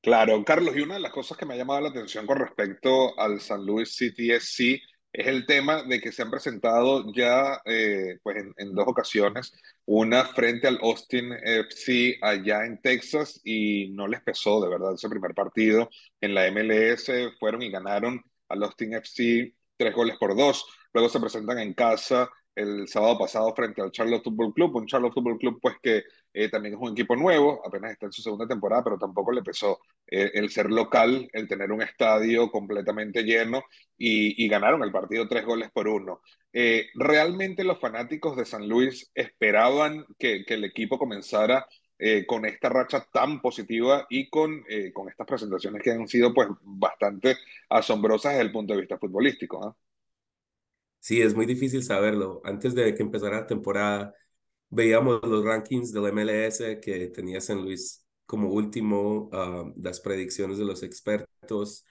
Claro, 0.02 0.42
Carlos, 0.46 0.76
y 0.76 0.82
una 0.82 0.94
de 0.94 1.02
las 1.02 1.12
cosas 1.12 1.38
que 1.38 1.46
me 1.46 1.54
ha 1.54 1.58
llamado 1.58 1.82
la 1.82 1.90
atención 1.90 2.26
con 2.26 2.38
respecto 2.38 3.20
al 3.20 3.42
San 3.42 3.66
Luis 3.66 3.94
City 3.94 4.32
SC 4.32 4.80
es 5.18 5.26
el 5.26 5.48
tema 5.48 5.82
de 5.82 6.00
que 6.00 6.12
se 6.12 6.22
han 6.22 6.30
presentado 6.30 7.12
ya 7.12 7.60
eh, 7.66 8.20
pues 8.22 8.38
en, 8.56 8.76
dos 8.76 8.88
ocasiones, 8.88 9.52
una 9.86 10.26
frente 10.26 10.68
al 10.68 10.78
Austin 10.80 11.34
FC 11.34 12.20
allá 12.22 12.64
en 12.66 12.80
Texas 12.80 13.42
y 13.44 13.90
no 13.90 14.08
les 14.08 14.22
pesó 14.22 14.62
de 14.62 14.70
verdad 14.70 14.94
ese 14.94 15.10
primer 15.10 15.34
partido. 15.34 15.90
En 16.22 16.36
la 16.36 16.52
MLS, 16.52 17.10
fueron 17.40 17.64
y 17.64 17.72
ganaron 17.72 18.24
al 18.48 18.62
Austin 18.64 18.94
FC 18.94 19.56
tres 19.76 19.96
goles 19.96 20.18
por 20.20 20.38
dos, 20.38 20.64
luego 20.94 21.10
se 21.10 21.20
presentan 21.20 21.58
en 21.58 21.74
casa 21.74 22.30
el 22.58 22.88
sábado 22.88 23.20
pasado 23.20 23.54
frente 23.54 23.82
al 23.82 23.92
Charlotte 23.92 24.24
Football 24.24 24.54
Club, 24.54 24.76
un 24.76 24.88
Charlotte 24.88 25.14
Football 25.14 25.38
Club 25.38 25.60
pues 25.62 25.76
que 25.82 26.04
eh, 26.34 26.50
también 26.50 26.74
es 26.74 26.82
un 26.82 26.92
equipo 26.94 27.16
nuevo, 27.16 27.62
apenas 27.66 27.92
está 27.92 28.08
en 28.08 28.12
su 28.12 28.24
segunda 28.24 28.48
temporada, 28.48 28.84
pero 28.84 28.98
tampoco 28.98 29.32
le 29.32 29.44
pesó 29.44 29.80
eh, 30.08 30.32
el 30.34 30.50
ser 30.50 30.72
local, 30.72 31.30
el 31.34 31.48
tener 31.48 31.72
un 31.72 31.84
estadio 31.84 32.50
completamente 32.52 33.24
lleno 33.24 33.64
y, 33.98 34.48
ganaron 34.48 34.84
el 34.84 34.92
partido 34.92 35.28
tres 35.28 35.46
goles 35.46 35.70
por 35.72 35.88
uno. 35.88 36.22
Eh, 36.52 36.88
¿Realmente 36.96 37.64
los 37.64 37.80
fanáticos 37.80 38.36
de 38.36 38.46
San 38.46 38.68
Luis 38.68 39.12
esperaban 39.14 40.06
que, 40.18 40.44
el 40.48 40.64
equipo 40.64 40.98
comenzara 40.98 41.68
con 42.28 42.46
esta 42.46 42.70
racha 42.70 43.08
tan 43.12 43.42
positiva 43.42 44.06
y 44.10 44.30
con, 44.30 44.64
con 44.94 45.10
estas 45.10 45.26
presentaciones 45.26 45.82
que 45.82 45.92
han 45.92 46.08
sido 46.08 46.32
pues 46.32 46.48
bastante 46.62 47.36
asombrosas 47.70 48.34
desde 48.34 48.46
el 48.46 48.52
punto 48.52 48.74
de 48.74 48.82
vista 48.82 49.00
futbolístico? 49.00 49.76
¿Ah? 51.08 51.18
Sí, 51.18 51.22
es 51.22 51.36
muy 51.36 51.46
difícil 51.46 51.84
saberlo. 51.84 52.42
Antes 52.46 52.76
de 52.76 52.94
que 52.96 53.04
empezara 53.04 53.42
la 53.42 53.48
temporada, 53.48 54.14
veíamos 54.70 55.22
los 55.24 55.46
rankings 55.46 55.94
del 55.94 56.08
MLS 56.08 56.80
que 56.82 57.10
tenía 57.10 57.42
San 57.42 57.64
Luis 57.64 58.06
como 58.26 58.50
último, 58.50 59.30
uh, 59.34 59.74
las 59.82 60.02
predicciones 60.02 60.58
de 60.58 60.66
los 60.66 60.84
expertos 60.84 61.86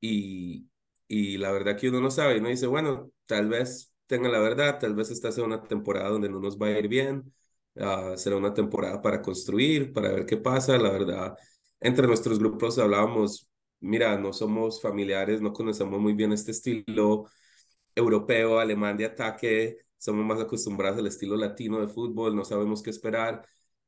y, 0.00 0.68
y 1.08 1.38
la 1.38 1.52
verdad 1.52 1.76
que 1.78 1.88
uno 1.90 2.00
no 2.00 2.10
sabe, 2.10 2.38
uno 2.40 2.48
dice, 2.48 2.66
bueno, 2.66 3.12
tal 3.26 3.48
vez 3.48 3.92
tenga 4.06 4.28
la 4.30 4.40
verdad, 4.40 4.78
tal 4.80 4.94
vez 4.96 5.10
esta 5.10 5.32
sea 5.32 5.44
una 5.44 5.62
temporada 5.62 6.10
donde 6.10 6.28
no 6.30 6.40
nos 6.40 6.58
va 6.60 6.68
a 6.68 6.78
ir 6.78 6.88
bien, 6.88 7.32
uh, 7.76 8.16
será 8.16 8.36
una 8.36 8.54
temporada 8.54 9.02
para 9.02 9.22
construir, 9.22 9.92
para 9.92 10.10
ver 10.12 10.26
qué 10.26 10.36
pasa, 10.38 10.78
la 10.78 10.90
verdad. 10.90 11.36
Entre 11.80 12.06
nuestros 12.06 12.38
grupos 12.40 12.78
hablábamos, 12.78 13.50
mira, 13.80 14.18
no 14.18 14.32
somos 14.32 14.82
familiares, 14.82 15.40
no 15.40 15.52
conocemos 15.52 16.00
muy 16.00 16.14
bien 16.14 16.32
este 16.32 16.52
estilo 16.52 17.26
europeo, 17.96 18.60
alemán 18.60 18.98
de 18.98 19.06
ataque, 19.06 19.78
somos 19.98 20.26
más 20.26 20.40
acostumbrados 20.40 20.98
al 21.00 21.08
estilo 21.08 21.36
latino 21.36 21.80
de 21.80 21.88
fútbol, 21.88 22.36
no 22.36 22.44
sabemos 22.44 22.82
qué 22.82 22.90
esperar. 22.90 23.46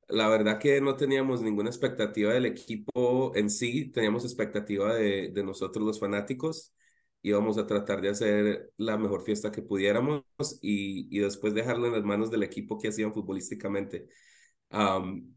La 0.09 0.29
verdad 0.29 0.59
que 0.59 0.81
no 0.81 0.97
teníamos 0.97 1.43
ninguna 1.43 1.71
expectativa 1.71 2.33
del 2.35 2.47
equipo 2.47 3.33
en 3.37 3.51
sí, 3.51 3.91
teníamos 3.93 4.25
expectativa 4.25 4.95
de, 4.95 5.31
de 5.33 5.45
nosotros 5.45 5.87
los 5.87 6.01
fanáticos. 6.01 6.75
Íbamos 7.23 7.59
a 7.59 7.67
tratar 7.67 8.01
de 8.01 8.11
hacer 8.11 8.73
la 8.79 8.97
mejor 8.99 9.23
fiesta 9.25 9.53
que 9.53 9.63
pudiéramos 9.63 10.23
y, 10.63 11.09
y 11.17 11.21
después 11.21 11.55
dejarlo 11.55 11.87
en 11.89 11.93
las 11.95 12.05
manos 12.05 12.31
del 12.31 12.43
equipo 12.45 12.79
que 12.79 12.89
hacían 12.89 13.13
futbolísticamente. 13.15 14.09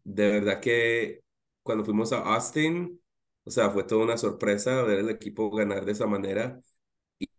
de 0.03 0.29
verdad 0.31 0.59
que 0.61 1.21
cuando 1.63 1.85
fuimos 1.85 2.11
a 2.13 2.19
Austin, 2.35 3.01
o 3.43 3.51
sea, 3.51 3.69
fue 3.69 3.83
toda 3.83 4.03
una 4.03 4.17
sorpresa 4.17 4.83
ver 4.83 4.99
el 4.99 5.09
equipo 5.09 5.49
ganar 5.51 5.85
de 5.85 5.91
esa 5.93 6.07
manera 6.07 6.59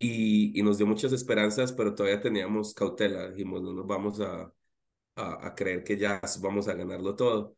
y, 0.02 0.58
y, 0.58 0.62
nos 0.62 0.78
dio 0.78 0.86
muchas 0.86 1.12
esperanzas, 1.12 1.72
pero 1.72 1.94
todavía 1.94 2.20
teníamos 2.20 2.74
cautela. 2.74 3.28
Dijimos, 3.30 3.62
no 3.62 3.72
nos 3.72 3.86
vamos 3.86 4.20
a, 4.20 4.52
a, 5.16 5.54
creer 5.54 5.84
que 5.84 5.96
ya 5.96 6.20
vamos 6.40 6.68
a 6.68 6.74
ganarlo 6.74 7.16
todo. 7.16 7.56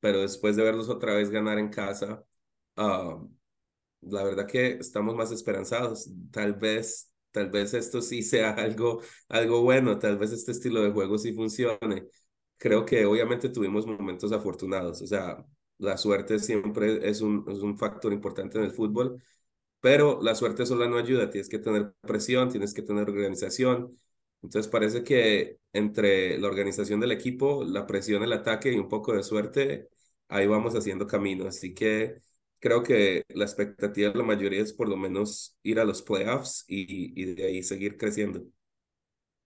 Pero 0.00 0.22
después 0.22 0.56
de 0.56 0.64
verlos 0.64 0.88
otra 0.88 1.14
vez 1.14 1.30
ganar 1.30 1.58
en 1.58 1.70
casa, 1.70 2.24
ah, 2.76 3.22
la 4.02 4.24
verdad 4.24 4.46
que 4.46 4.72
estamos 4.74 5.14
más 5.16 5.30
esperanzados. 5.32 6.10
Tal 6.30 6.54
vez, 6.54 7.12
tal 7.30 7.50
vez 7.50 7.74
esto 7.74 8.02
sí 8.02 8.22
sea 8.22 8.52
algo, 8.52 9.00
algo 9.28 9.62
bueno, 9.62 9.98
tal 9.98 10.18
vez 10.18 10.32
este 10.32 10.52
estilo 10.52 10.82
de 10.82 10.90
juego 10.92 11.18
sí 11.18 11.32
funcione. 11.32 12.08
Creo 12.56 12.84
que 12.84 13.04
obviamente 13.06 13.48
tuvimos 13.48 13.86
momentos 13.86 14.32
afortunados, 14.32 15.02
o 15.02 15.06
sea, 15.06 15.44
la 15.78 15.96
suerte 15.96 16.38
siempre 16.38 17.08
es 17.08 17.20
un, 17.20 17.44
es 17.48 17.58
un 17.58 17.76
factor 17.76 18.12
importante 18.12 18.58
en 18.58 18.64
el 18.64 18.72
fútbol, 18.72 19.20
pero 19.82 20.22
la 20.22 20.36
suerte 20.36 20.66
sola 20.66 20.88
no 20.88 20.98
ayuda, 20.98 21.30
tienes 21.30 21.48
que 21.50 21.58
tener 21.58 21.92
presión, 22.02 22.50
tienes 22.50 22.74
que 22.74 22.82
tener 22.82 23.10
organización. 23.10 23.98
Entonces 24.42 24.70
parece 24.70 25.04
que 25.04 25.58
entre 25.72 26.38
la 26.38 26.48
organización 26.48 27.00
del 27.00 27.12
equipo, 27.12 27.64
la 27.64 27.86
presión, 27.86 28.22
el 28.22 28.32
ataque 28.32 28.72
y 28.72 28.78
un 28.78 28.88
poco 28.88 29.12
de 29.14 29.24
suerte, 29.24 29.88
ahí 30.28 30.46
vamos 30.46 30.74
haciendo 30.76 31.06
camino. 31.08 31.48
Así 31.48 31.74
que 31.74 32.20
creo 32.60 32.82
que 32.84 33.24
la 33.30 33.44
expectativa 33.44 34.10
de 34.10 34.18
la 34.18 34.24
mayoría 34.24 34.62
es 34.62 34.72
por 34.72 34.88
lo 34.88 34.96
menos 34.96 35.58
ir 35.64 35.80
a 35.80 35.84
los 35.84 36.02
playoffs 36.02 36.64
y, 36.68 37.20
y 37.20 37.34
de 37.34 37.44
ahí 37.46 37.62
seguir 37.64 37.96
creciendo. 37.98 38.44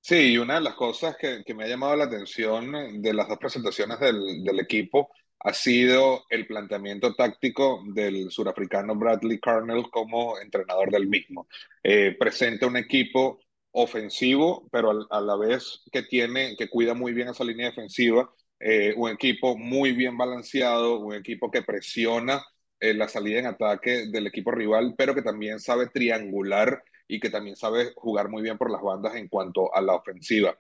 Sí, 0.00 0.34
y 0.34 0.38
una 0.38 0.54
de 0.56 0.60
las 0.60 0.74
cosas 0.74 1.16
que, 1.16 1.42
que, 1.44 1.52
me 1.54 1.64
ha 1.64 1.68
llamado 1.68 1.96
la 1.96 2.04
atención 2.04 3.02
de 3.02 3.12
las 3.12 3.28
dos 3.28 3.38
presentaciones 3.38 3.98
del, 3.98 4.44
del, 4.44 4.60
equipo 4.60 5.10
ha 5.40 5.52
sido 5.52 6.24
el 6.30 6.46
planteamiento 6.46 7.14
táctico 7.14 7.82
del 7.94 8.30
surafricano 8.30 8.96
Bradley 8.96 9.38
Carnell 9.40 9.90
como 9.90 10.38
entrenador 10.38 10.90
del 10.90 11.08
mismo. 11.08 11.46
Eh, 11.82 12.16
presenta 12.18 12.66
un 12.66 12.76
equipo 12.76 13.38
ofensivo, 13.72 14.68
pero 14.72 15.06
a, 15.10 15.20
la 15.20 15.36
vez 15.36 15.82
que 15.92 16.02
tiene, 16.02 16.56
que 16.56 16.68
cuida 16.68 16.94
muy 16.94 17.12
bien 17.12 17.28
esa 17.28 17.44
línea 17.44 17.68
defensiva, 17.68 18.30
eh, 18.58 18.94
un 18.96 19.10
equipo 19.10 19.56
muy 19.56 19.92
bien 19.92 20.16
balanceado, 20.16 20.98
un 20.98 21.14
equipo 21.14 21.50
que 21.50 21.62
presiona 21.62 22.42
eh, 22.80 22.94
la 22.94 23.08
salida 23.08 23.38
en 23.38 23.46
ataque 23.46 24.06
del 24.06 24.26
equipo 24.26 24.50
rival, 24.50 24.94
pero 24.96 25.14
que 25.14 25.22
también 25.22 25.60
sabe 25.60 25.88
triangular 25.88 26.82
y 27.06 27.20
que 27.20 27.30
también 27.30 27.56
sabe 27.56 27.92
jugar 27.94 28.28
muy 28.28 28.42
bien 28.42 28.58
por 28.58 28.70
las 28.70 28.82
bandas 28.82 29.14
en 29.16 29.28
cuanto 29.28 29.74
a 29.74 29.80
la 29.80 29.94
ofensiva. 29.94 30.58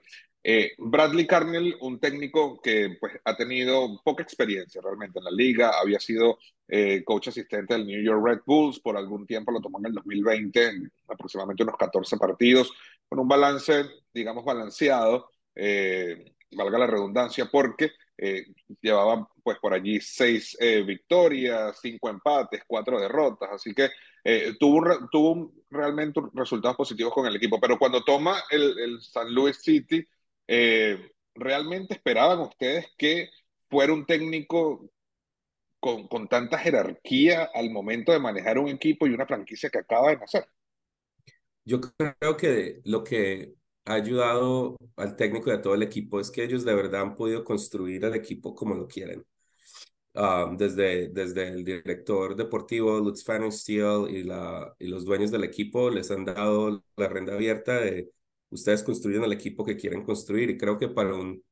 Eh, 0.48 0.74
Bradley 0.78 1.26
Carnell, 1.26 1.76
un 1.80 1.98
técnico 1.98 2.60
que 2.62 2.96
pues, 3.00 3.14
ha 3.24 3.36
tenido 3.36 4.00
poca 4.04 4.22
experiencia 4.22 4.80
realmente 4.80 5.18
en 5.18 5.24
la 5.24 5.32
liga, 5.32 5.72
había 5.76 5.98
sido 5.98 6.38
eh, 6.68 7.02
coach 7.02 7.28
asistente 7.28 7.74
del 7.74 7.84
New 7.84 8.00
York 8.00 8.24
Red 8.24 8.40
Bulls, 8.46 8.78
por 8.78 8.96
algún 8.96 9.26
tiempo 9.26 9.50
lo 9.50 9.60
tomó 9.60 9.80
en 9.80 9.86
el 9.86 9.94
2020, 9.94 10.68
en 10.68 10.92
aproximadamente 11.08 11.64
unos 11.64 11.76
14 11.76 12.16
partidos, 12.16 12.72
con 13.08 13.18
un 13.18 13.26
balance, 13.26 13.86
digamos, 14.14 14.44
balanceado, 14.44 15.32
eh, 15.52 16.32
valga 16.52 16.78
la 16.78 16.86
redundancia, 16.86 17.48
porque 17.50 17.90
eh, 18.16 18.46
llevaba 18.80 19.28
pues 19.42 19.58
por 19.58 19.74
allí 19.74 20.00
seis 20.00 20.56
eh, 20.60 20.82
victorias, 20.82 21.76
cinco 21.82 22.08
empates, 22.08 22.62
cuatro 22.68 23.00
derrotas, 23.00 23.50
así 23.50 23.74
que 23.74 23.90
eh, 24.22 24.54
tuvo, 24.60 25.08
tuvo 25.10 25.52
realmente 25.70 26.20
resultados 26.34 26.76
positivos 26.76 27.12
con 27.12 27.26
el 27.26 27.34
equipo, 27.34 27.58
pero 27.60 27.76
cuando 27.76 28.04
toma 28.04 28.44
el, 28.48 28.78
el 28.78 29.00
San 29.02 29.34
Luis 29.34 29.60
City, 29.60 30.06
eh, 30.48 31.12
¿realmente 31.34 31.94
esperaban 31.94 32.40
ustedes 32.40 32.86
que 32.96 33.30
fuera 33.68 33.92
un 33.92 34.06
técnico 34.06 34.90
con, 35.80 36.08
con 36.08 36.28
tanta 36.28 36.58
jerarquía 36.58 37.50
al 37.54 37.70
momento 37.70 38.12
de 38.12 38.18
manejar 38.18 38.58
un 38.58 38.68
equipo 38.68 39.06
y 39.06 39.10
una 39.10 39.26
franquicia 39.26 39.70
que 39.70 39.78
acaba 39.78 40.10
de 40.10 40.18
nacer? 40.18 40.46
Yo 41.64 41.80
creo 41.80 42.36
que 42.36 42.80
lo 42.84 43.02
que 43.02 43.54
ha 43.84 43.94
ayudado 43.94 44.76
al 44.96 45.16
técnico 45.16 45.50
y 45.50 45.54
a 45.54 45.62
todo 45.62 45.74
el 45.74 45.82
equipo 45.82 46.20
es 46.20 46.30
que 46.30 46.44
ellos 46.44 46.64
de 46.64 46.74
verdad 46.74 47.02
han 47.02 47.16
podido 47.16 47.44
construir 47.44 48.04
el 48.04 48.14
equipo 48.14 48.54
como 48.54 48.74
lo 48.74 48.86
quieren. 48.86 49.24
Um, 50.14 50.56
desde, 50.56 51.08
desde 51.08 51.48
el 51.48 51.62
director 51.62 52.34
deportivo 52.34 52.98
Lutz 53.00 53.22
Pfannenstiel 53.22 54.08
y, 54.08 54.22
la, 54.22 54.74
y 54.78 54.86
los 54.86 55.04
dueños 55.04 55.30
del 55.30 55.44
equipo 55.44 55.90
les 55.90 56.10
han 56.10 56.24
dado 56.24 56.82
la 56.96 57.08
renda 57.08 57.34
abierta 57.34 57.78
ustedes 58.50 58.82
construyen 58.82 59.24
el 59.24 59.32
equipo 59.32 59.64
que 59.64 59.76
quieren 59.76 60.04
construir 60.04 60.50
y 60.50 60.58
creo 60.58 60.78
que 60.78 60.88
para 60.88 61.14
un, 61.14 61.42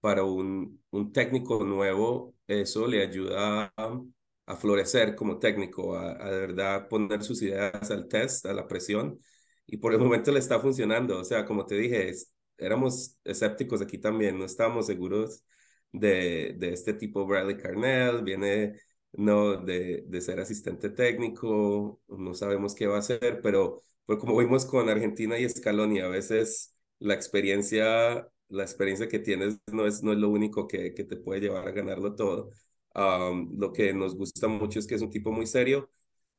para 0.00 0.24
un, 0.24 0.82
un 0.90 1.12
técnico 1.12 1.64
nuevo 1.64 2.34
eso 2.46 2.86
le 2.86 3.02
ayuda 3.02 3.72
a, 3.76 4.56
florecer 4.56 5.14
como 5.14 5.38
técnico, 5.38 5.94
a, 5.96 6.12
a 6.24 6.30
de 6.30 6.40
verdad 6.40 6.88
poner 6.88 7.22
sus 7.22 7.42
ideas 7.42 7.90
al 7.90 8.08
test, 8.08 8.46
a 8.46 8.54
la 8.54 8.66
presión 8.66 9.20
y 9.66 9.76
por 9.76 9.92
el 9.92 10.00
momento 10.00 10.32
le 10.32 10.38
está 10.40 10.58
funcionando. 10.60 11.20
O 11.20 11.24
sea, 11.24 11.44
como 11.44 11.66
te 11.66 11.76
dije, 11.76 12.08
es, 12.08 12.32
éramos 12.56 13.18
escépticos 13.24 13.82
aquí 13.82 13.98
también, 13.98 14.38
no 14.38 14.46
estábamos 14.46 14.86
seguros 14.86 15.44
de, 15.92 16.54
de 16.58 16.72
este 16.72 16.94
tipo 16.94 17.26
Bradley 17.26 17.56
Carnell, 17.58 18.22
viene 18.22 18.76
no 19.12 19.56
de, 19.58 20.04
de 20.06 20.20
ser 20.20 20.40
asistente 20.40 20.90
técnico, 20.90 22.00
no 22.08 22.34
sabemos 22.34 22.74
qué 22.74 22.86
va 22.86 22.96
a 22.96 22.98
hacer, 23.00 23.40
pero 23.42 23.82
pues 24.08 24.20
como 24.20 24.38
vimos 24.38 24.64
con 24.64 24.88
Argentina 24.88 25.38
y 25.38 25.46
Scaloni, 25.48 26.00
a 26.00 26.08
veces 26.08 26.74
la 26.98 27.12
experiencia, 27.14 28.26
la 28.48 28.62
experiencia 28.62 29.06
que 29.06 29.18
tienes 29.18 29.58
no 29.70 29.86
es, 29.86 30.02
no 30.02 30.12
es 30.12 30.18
lo 30.18 30.30
único 30.30 30.66
que, 30.66 30.94
que 30.94 31.04
te 31.04 31.16
puede 31.18 31.42
llevar 31.42 31.68
a 31.68 31.72
ganarlo 31.72 32.14
todo. 32.14 32.50
Um, 32.94 33.58
lo 33.58 33.70
que 33.70 33.92
nos 33.92 34.16
gusta 34.16 34.48
mucho 34.48 34.78
es 34.78 34.86
que 34.86 34.94
es 34.94 35.02
un 35.02 35.10
tipo 35.10 35.30
muy 35.30 35.46
serio, 35.46 35.90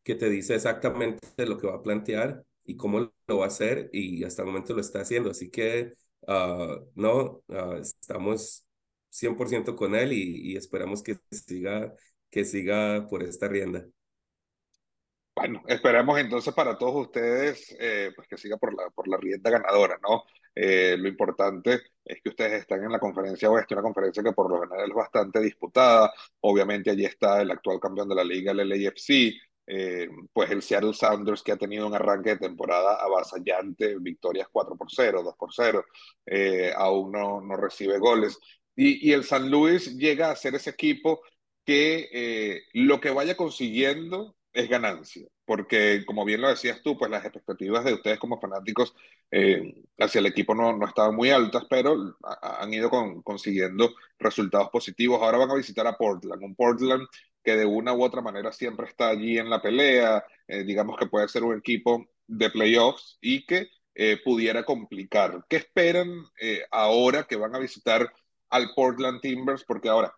que 0.04 0.16
te 0.16 0.30
dice 0.32 0.56
exactamente 0.56 1.46
lo 1.46 1.58
que 1.60 1.68
va 1.68 1.76
a 1.76 1.84
plantear 1.84 2.44
y 2.66 2.76
cómo 2.76 3.14
lo 3.28 3.38
va 3.38 3.46
a 3.46 3.48
hacer 3.50 3.90
y 3.94 4.24
hasta 4.24 4.42
el 4.42 4.48
momento 4.48 4.74
lo 4.74 4.82
está 4.82 5.02
haciendo. 5.02 5.30
Así 5.30 5.52
que, 5.52 5.94
uh, 6.28 6.90
no, 6.96 7.44
uh, 7.50 7.76
estamos 7.80 8.66
100% 9.12 9.76
con 9.76 9.94
él 9.96 10.14
y, 10.14 10.54
y, 10.54 10.58
esperamos 10.58 11.04
que 11.04 11.18
siga, 11.32 11.94
que 12.32 12.46
siga 12.46 13.08
por 13.08 13.22
esta 13.24 13.48
rienda. 13.48 13.88
Bueno, 15.40 15.64
esperemos 15.68 16.20
entonces 16.20 16.54
para 16.54 16.78
todos 16.78 17.08
ustedes 17.08 17.74
eh, 17.80 18.12
pues 18.14 18.28
que 18.28 18.38
siga 18.38 18.58
por 18.58 18.74
la, 18.76 18.90
por 18.90 19.08
la 19.08 19.16
rienda 19.16 19.50
ganadora, 19.50 19.98
¿no? 20.04 20.26
Eh, 20.54 20.98
lo 21.00 21.08
importante 21.08 21.80
es 22.04 22.22
que 22.22 22.28
ustedes 22.28 22.60
están 22.60 22.84
en 22.84 22.92
la 22.92 23.00
conferencia 23.00 23.50
oeste, 23.50 23.74
una 23.74 23.84
conferencia 23.84 24.22
que 24.22 24.34
por 24.34 24.52
lo 24.52 24.62
general 24.62 24.90
es 24.90 24.94
bastante 24.94 25.40
disputada. 25.40 26.12
Obviamente 26.42 26.92
allí 26.92 27.06
está 27.06 27.42
el 27.42 27.52
actual 27.52 27.80
campeón 27.80 28.10
de 28.10 28.16
la 28.16 28.24
liga, 28.26 28.52
el 28.52 28.68
LAFC, 28.68 29.32
eh, 29.66 30.10
pues 30.34 30.52
el 30.52 30.62
Seattle 30.62 30.94
Sounders 30.94 31.42
que 31.42 31.54
ha 31.54 31.58
tenido 31.58 31.88
un 31.88 31.94
arranque 31.94 32.32
de 32.32 32.38
temporada 32.40 32.96
avasallante, 32.96 33.96
victorias 33.98 34.50
4 34.52 34.76
por 34.76 34.88
0, 34.92 35.24
2 35.24 35.36
por 35.38 35.54
0, 35.54 35.86
eh, 36.26 36.74
aún 36.76 37.14
no, 37.14 37.40
no, 37.40 37.56
recibe 37.56 37.98
goles. 37.98 38.38
Y, 38.76 39.10
y, 39.10 39.14
el 39.14 39.24
San 39.24 39.50
Luis 39.50 39.96
llega 39.96 40.32
a 40.32 40.36
ser 40.36 40.56
ese 40.56 40.72
equipo 40.72 41.22
que 41.66 42.10
eh, 42.12 42.64
lo 42.74 43.00
que 43.00 43.12
vaya 43.12 43.38
consiguiendo 43.38 44.36
es 44.54 44.70
ganancia, 44.70 45.28
porque 45.46 46.04
como 46.06 46.26
bien 46.26 46.42
lo 46.42 46.50
decías 46.50 46.82
tú, 46.82 46.98
pues 46.98 47.12
las 47.12 47.24
expectativas 47.24 47.86
de 47.86 47.94
ustedes 47.94 48.20
como 48.20 48.40
fanáticos 48.40 48.96
eh, 49.32 49.84
hacia 50.00 50.20
el 50.20 50.26
equipo 50.26 50.56
no, 50.56 50.76
no, 50.76 50.88
estaban 50.88 51.16
muy 51.16 51.30
altas, 51.30 51.64
pero 51.70 52.18
han 52.42 52.74
ido 52.74 52.90
con, 52.90 53.22
consiguiendo 53.22 53.94
resultados 54.18 54.70
positivos. 54.70 55.22
Ahora 55.22 55.38
van 55.38 55.52
a 55.52 55.56
visitar 55.56 55.86
a 55.88 55.98
Portland, 55.98 56.44
un 56.44 56.56
Portland 56.56 57.08
que 57.44 57.56
de 57.56 57.66
una 57.66 57.94
u 57.94 58.04
otra 58.04 58.22
manera 58.22 58.52
siempre 58.52 58.88
está 58.88 59.10
allí 59.10 59.38
en 59.38 59.50
la 59.50 59.62
pelea, 59.62 60.26
eh, 60.48 60.64
digamos 60.64 60.98
que 60.98 61.08
puede 61.08 61.28
ser 61.28 61.44
un 61.44 61.58
equipo 61.58 62.06
de 62.28 62.50
playoffs 62.50 63.18
y 63.22 63.46
que 63.46 63.70
eh, 63.96 64.18
pudiera 64.24 64.64
complicar. 64.66 65.46
¿Qué 65.50 65.58
esperan 65.58 66.10
ahora 66.72 67.24
que 67.24 67.36
van 67.36 67.56
a 67.56 67.60
visitar 67.60 68.12
al 68.50 68.72
Portland 68.76 69.22
Timbers? 69.22 69.64
Porque 69.66 69.90
ahora 69.90 70.14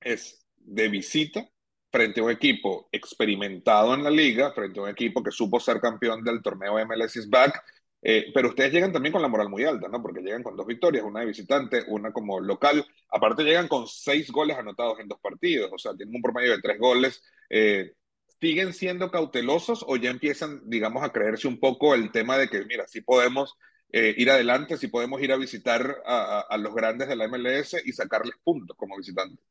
es 0.00 0.46
de 0.56 0.88
visita 0.88 1.48
frente 1.90 2.20
a 2.20 2.24
un 2.24 2.30
equipo 2.30 2.88
experimentado 2.92 3.94
en 3.94 4.04
la 4.04 4.10
liga, 4.10 4.52
frente 4.52 4.78
a 4.80 4.82
un 4.84 4.88
equipo 4.90 5.22
que 5.22 5.30
supo 5.30 5.58
ser 5.60 5.80
campeón 5.80 6.22
del 6.22 6.42
torneo 6.42 6.74
MLS 6.86 7.16
is 7.16 7.28
Back, 7.28 7.62
eh, 8.00 8.30
pero 8.32 8.50
ustedes 8.50 8.72
llegan 8.72 8.92
también 8.92 9.12
con 9.12 9.22
la 9.22 9.28
moral 9.28 9.48
muy 9.48 9.64
alta, 9.64 9.88
¿no? 9.88 10.00
Porque 10.00 10.20
llegan 10.20 10.42
con 10.42 10.56
dos 10.56 10.66
victorias, 10.66 11.04
una 11.04 11.20
de 11.20 11.26
visitante, 11.26 11.84
una 11.88 12.12
como 12.12 12.40
local. 12.40 12.86
Aparte 13.10 13.42
llegan 13.42 13.68
con 13.68 13.86
seis 13.88 14.30
goles 14.30 14.56
anotados 14.56 15.00
en 15.00 15.08
dos 15.08 15.18
partidos, 15.20 15.70
o 15.72 15.78
sea, 15.78 15.94
tienen 15.96 16.14
un 16.14 16.22
promedio 16.22 16.52
de 16.52 16.62
tres 16.62 16.78
goles. 16.78 17.22
Eh, 17.50 17.94
¿Siguen 18.40 18.72
siendo 18.72 19.10
cautelosos 19.10 19.84
o 19.88 19.96
ya 19.96 20.10
empiezan, 20.10 20.60
digamos, 20.70 21.02
a 21.02 21.12
creerse 21.12 21.48
un 21.48 21.58
poco 21.58 21.94
el 21.94 22.12
tema 22.12 22.38
de 22.38 22.48
que, 22.48 22.64
mira, 22.66 22.86
sí 22.86 23.00
podemos 23.00 23.54
eh, 23.92 24.14
ir 24.16 24.30
adelante, 24.30 24.76
sí 24.76 24.88
podemos 24.88 25.20
ir 25.22 25.32
a 25.32 25.36
visitar 25.36 26.02
a, 26.06 26.38
a, 26.38 26.40
a, 26.42 26.56
los 26.58 26.74
grandes 26.74 27.08
de 27.08 27.16
la 27.16 27.26
MLS 27.26 27.76
y 27.84 27.92
sacarles 27.92 28.36
puntos 28.44 28.76
como 28.76 28.96
visitantes? 28.96 29.44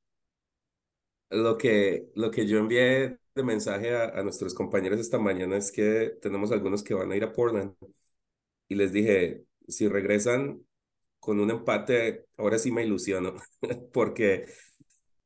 Lo 1.29 1.57
que, 1.57 2.09
lo 2.15 2.31
que 2.31 2.47
yo 2.47 2.57
envié 2.59 3.17
de 3.35 3.43
mensaje 3.43 3.95
a, 3.95 4.05
a 4.19 4.23
nuestros 4.23 4.53
compañeros 4.53 4.99
esta 4.99 5.19
mañana 5.19 5.57
es 5.57 5.71
que 5.71 6.13
tenemos 6.21 6.51
algunos 6.51 6.83
que 6.83 6.93
van 6.93 7.11
a 7.11 7.15
ir 7.17 7.23
a 7.25 7.33
Portland 7.33 7.73
y 8.67 8.75
les 8.75 8.93
dije, 8.93 9.45
si 9.67 9.87
regresan 9.87 10.65
con 11.19 11.39
un 11.39 11.51
empate, 11.51 12.27
ahora 12.37 12.59
sí 12.59 12.71
me 12.71 12.83
ilusiono, 12.85 13.35
porque 13.93 14.47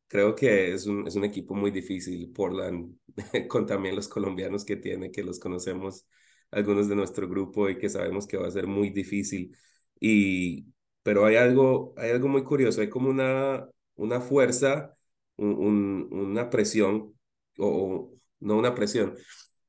creo 0.08 0.36
que 0.36 0.74
es 0.74 0.88
un, 0.88 1.08
es 1.08 1.16
un 1.16 1.26
equipo 1.26 1.56
muy 1.56 1.72
difícil, 1.72 2.32
Portland, 2.34 2.98
con 3.50 3.66
también 3.68 3.96
los 3.96 4.08
colombianos 4.10 4.66
que 4.66 4.78
tiene, 4.78 5.12
que 5.12 5.24
los 5.24 5.40
conocemos 5.40 6.08
algunos 6.52 6.88
de 6.90 6.96
nuestro 6.96 7.28
grupo 7.30 7.70
y 7.70 7.78
que 7.78 7.90
sabemos 7.90 8.28
que 8.28 8.38
va 8.38 8.48
a 8.48 8.52
ser 8.52 8.68
muy 8.68 8.90
difícil. 8.92 9.56
Y, 10.00 10.68
pero 11.04 11.26
hay 11.26 11.36
algo, 11.38 11.94
hay 11.98 12.12
algo 12.12 12.28
muy 12.28 12.44
curioso, 12.44 12.82
hay 12.82 12.90
como 12.90 13.10
una, 13.10 13.70
una 13.96 14.22
fuerza, 14.22 14.98
un, 15.38 16.08
un, 16.12 16.20
una 16.32 16.50
presión, 16.50 17.14
o 17.58 18.12
no 18.40 18.58
una 18.58 18.74
presión, 18.76 19.16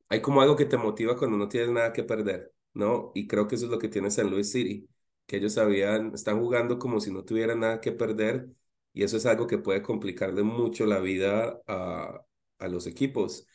hay 0.08 0.20
como 0.22 0.42
algo 0.42 0.56
que 0.56 0.66
te 0.66 0.76
motiva 0.76 1.16
cuando 1.16 1.36
no 1.38 1.48
tienes 1.48 1.70
nada 1.70 1.92
que 1.92 2.04
perder, 2.04 2.52
¿no? 2.74 3.12
Y 3.14 3.26
creo 3.26 3.48
que 3.48 3.54
eso 3.56 3.66
es 3.66 3.70
lo 3.70 3.78
que 3.78 3.88
tiene 3.88 4.10
San 4.10 4.30
Luis 4.30 4.50
City, 4.52 4.88
que 5.26 5.36
ellos 5.38 5.54
sabían, 5.54 6.12
están 6.14 6.40
jugando 6.40 6.78
como 6.78 7.00
si 7.00 7.12
no 7.12 7.24
tuvieran 7.24 7.60
nada 7.60 7.80
que 7.80 7.92
perder 7.92 8.48
y 8.92 9.04
eso 9.04 9.16
es 9.16 9.26
algo 9.26 9.46
que 9.46 9.58
puede 9.58 9.82
complicarle 9.82 10.42
mucho 10.42 10.84
la 10.86 11.00
vida 11.00 11.60
a, 11.66 12.20
a 12.58 12.68
los 12.68 12.86
equipos. 12.86 13.46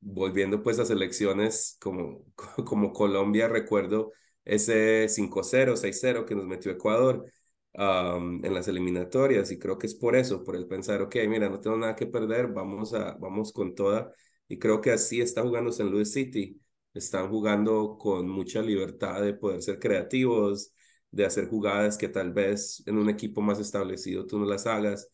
volviendo 0.00 0.62
pues 0.62 0.78
a 0.78 0.84
selecciones 0.86 1.76
como, 1.80 2.24
como 2.66 2.92
Colombia, 2.92 3.48
recuerdo 3.48 4.12
ese 4.44 5.08
5-0, 5.08 5.76
6-0 5.76 6.24
que 6.26 6.34
nos 6.34 6.46
metió 6.46 6.72
Ecuador 6.72 7.24
en 7.72 8.54
las 8.54 8.68
eliminatorias 8.68 9.50
y 9.50 9.58
creo 9.58 9.78
que 9.78 9.86
es 9.86 9.94
por 9.94 10.16
eso, 10.16 10.42
por 10.44 10.56
el 10.56 10.66
pensar, 10.66 11.02
ok, 11.02 11.16
mira, 11.28 11.48
no 11.48 11.60
tengo 11.60 11.76
nada 11.76 11.94
que 11.96 12.06
perder, 12.06 12.48
vamos, 12.48 12.92
a, 12.94 13.12
vamos 13.14 13.52
con 13.52 13.74
toda 13.74 14.12
y 14.48 14.58
creo 14.58 14.80
que 14.80 14.90
así 14.90 15.20
está 15.20 15.42
jugando 15.42 15.70
San 15.72 15.90
Luis 15.90 16.12
City, 16.12 16.60
están 16.94 17.28
jugando 17.30 17.96
con 17.98 18.28
mucha 18.28 18.60
libertad 18.62 19.22
de 19.22 19.34
poder 19.34 19.62
ser 19.62 19.78
creativos, 19.78 20.74
de 21.10 21.24
hacer 21.24 21.48
jugadas 21.48 21.96
que 21.96 22.08
tal 22.08 22.32
vez 22.32 22.82
en 22.86 22.98
un 22.98 23.08
equipo 23.08 23.40
más 23.40 23.58
establecido 23.60 24.26
tú 24.26 24.38
no 24.38 24.46
las 24.46 24.66
hagas. 24.66 25.08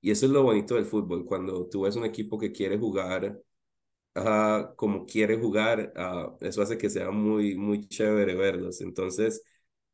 Y 0.00 0.10
eso 0.10 0.26
es 0.26 0.32
lo 0.32 0.42
bonito 0.42 0.74
del 0.76 0.86
fútbol, 0.86 1.24
cuando 1.26 1.68
tú 1.68 1.82
ves 1.82 1.94
un 1.96 2.04
equipo 2.06 2.38
que 2.38 2.52
quiere 2.52 2.78
jugar 2.78 3.38
como 4.76 5.06
quiere 5.06 5.38
jugar, 5.38 5.92
uh, 5.96 6.36
eso 6.44 6.62
hace 6.62 6.78
que 6.78 6.90
sea 6.90 7.10
muy, 7.10 7.56
muy 7.56 7.86
chévere 7.88 8.34
verlos. 8.34 8.80
Entonces, 8.80 9.42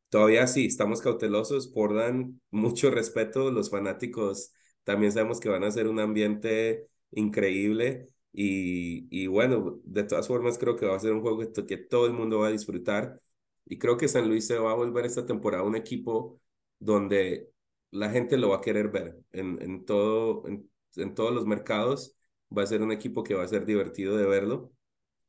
todavía 0.08 0.46
sí, 0.46 0.66
estamos 0.66 1.00
cautelosos, 1.00 1.68
por 1.68 1.94
dan 1.94 2.40
mucho 2.50 2.90
respeto, 2.90 3.50
los 3.50 3.70
fanáticos 3.70 4.52
también 4.84 5.12
sabemos 5.12 5.40
que 5.40 5.48
van 5.48 5.64
a 5.64 5.70
ser 5.70 5.88
un 5.88 5.98
ambiente 6.00 6.88
increíble 7.10 8.08
y, 8.32 9.06
y 9.10 9.26
bueno, 9.26 9.80
de 9.84 10.04
todas 10.04 10.28
formas 10.28 10.58
creo 10.58 10.76
que 10.76 10.86
va 10.86 10.96
a 10.96 11.00
ser 11.00 11.12
un 11.12 11.22
juego 11.22 11.40
que, 11.66 11.76
todo 11.76 12.06
el 12.06 12.12
mundo 12.12 12.40
va 12.40 12.48
a 12.48 12.50
disfrutar 12.52 13.20
y 13.64 13.78
creo 13.78 13.96
que 13.96 14.08
San 14.08 14.28
Luis 14.28 14.46
se 14.46 14.58
va 14.58 14.70
a 14.72 14.74
volver 14.74 15.04
esta 15.06 15.26
temporada 15.26 15.64
un 15.64 15.76
equipo 15.76 16.40
donde 16.78 17.50
la 17.90 18.10
gente 18.10 18.36
lo 18.36 18.50
va 18.50 18.56
a 18.58 18.60
querer 18.60 18.88
ver 18.90 19.18
en, 19.32 19.60
en, 19.62 19.84
todo, 19.84 20.46
en, 20.46 20.70
en 20.96 21.14
todos 21.14 21.32
los 21.34 21.46
mercados 21.46 22.16
va 22.56 22.62
a 22.62 22.66
ser 22.66 22.82
un 22.82 22.92
equipo 22.92 23.22
que 23.22 23.34
va 23.34 23.42
a 23.44 23.48
ser 23.48 23.64
divertido 23.66 24.16
de 24.16 24.26
verlo 24.26 24.72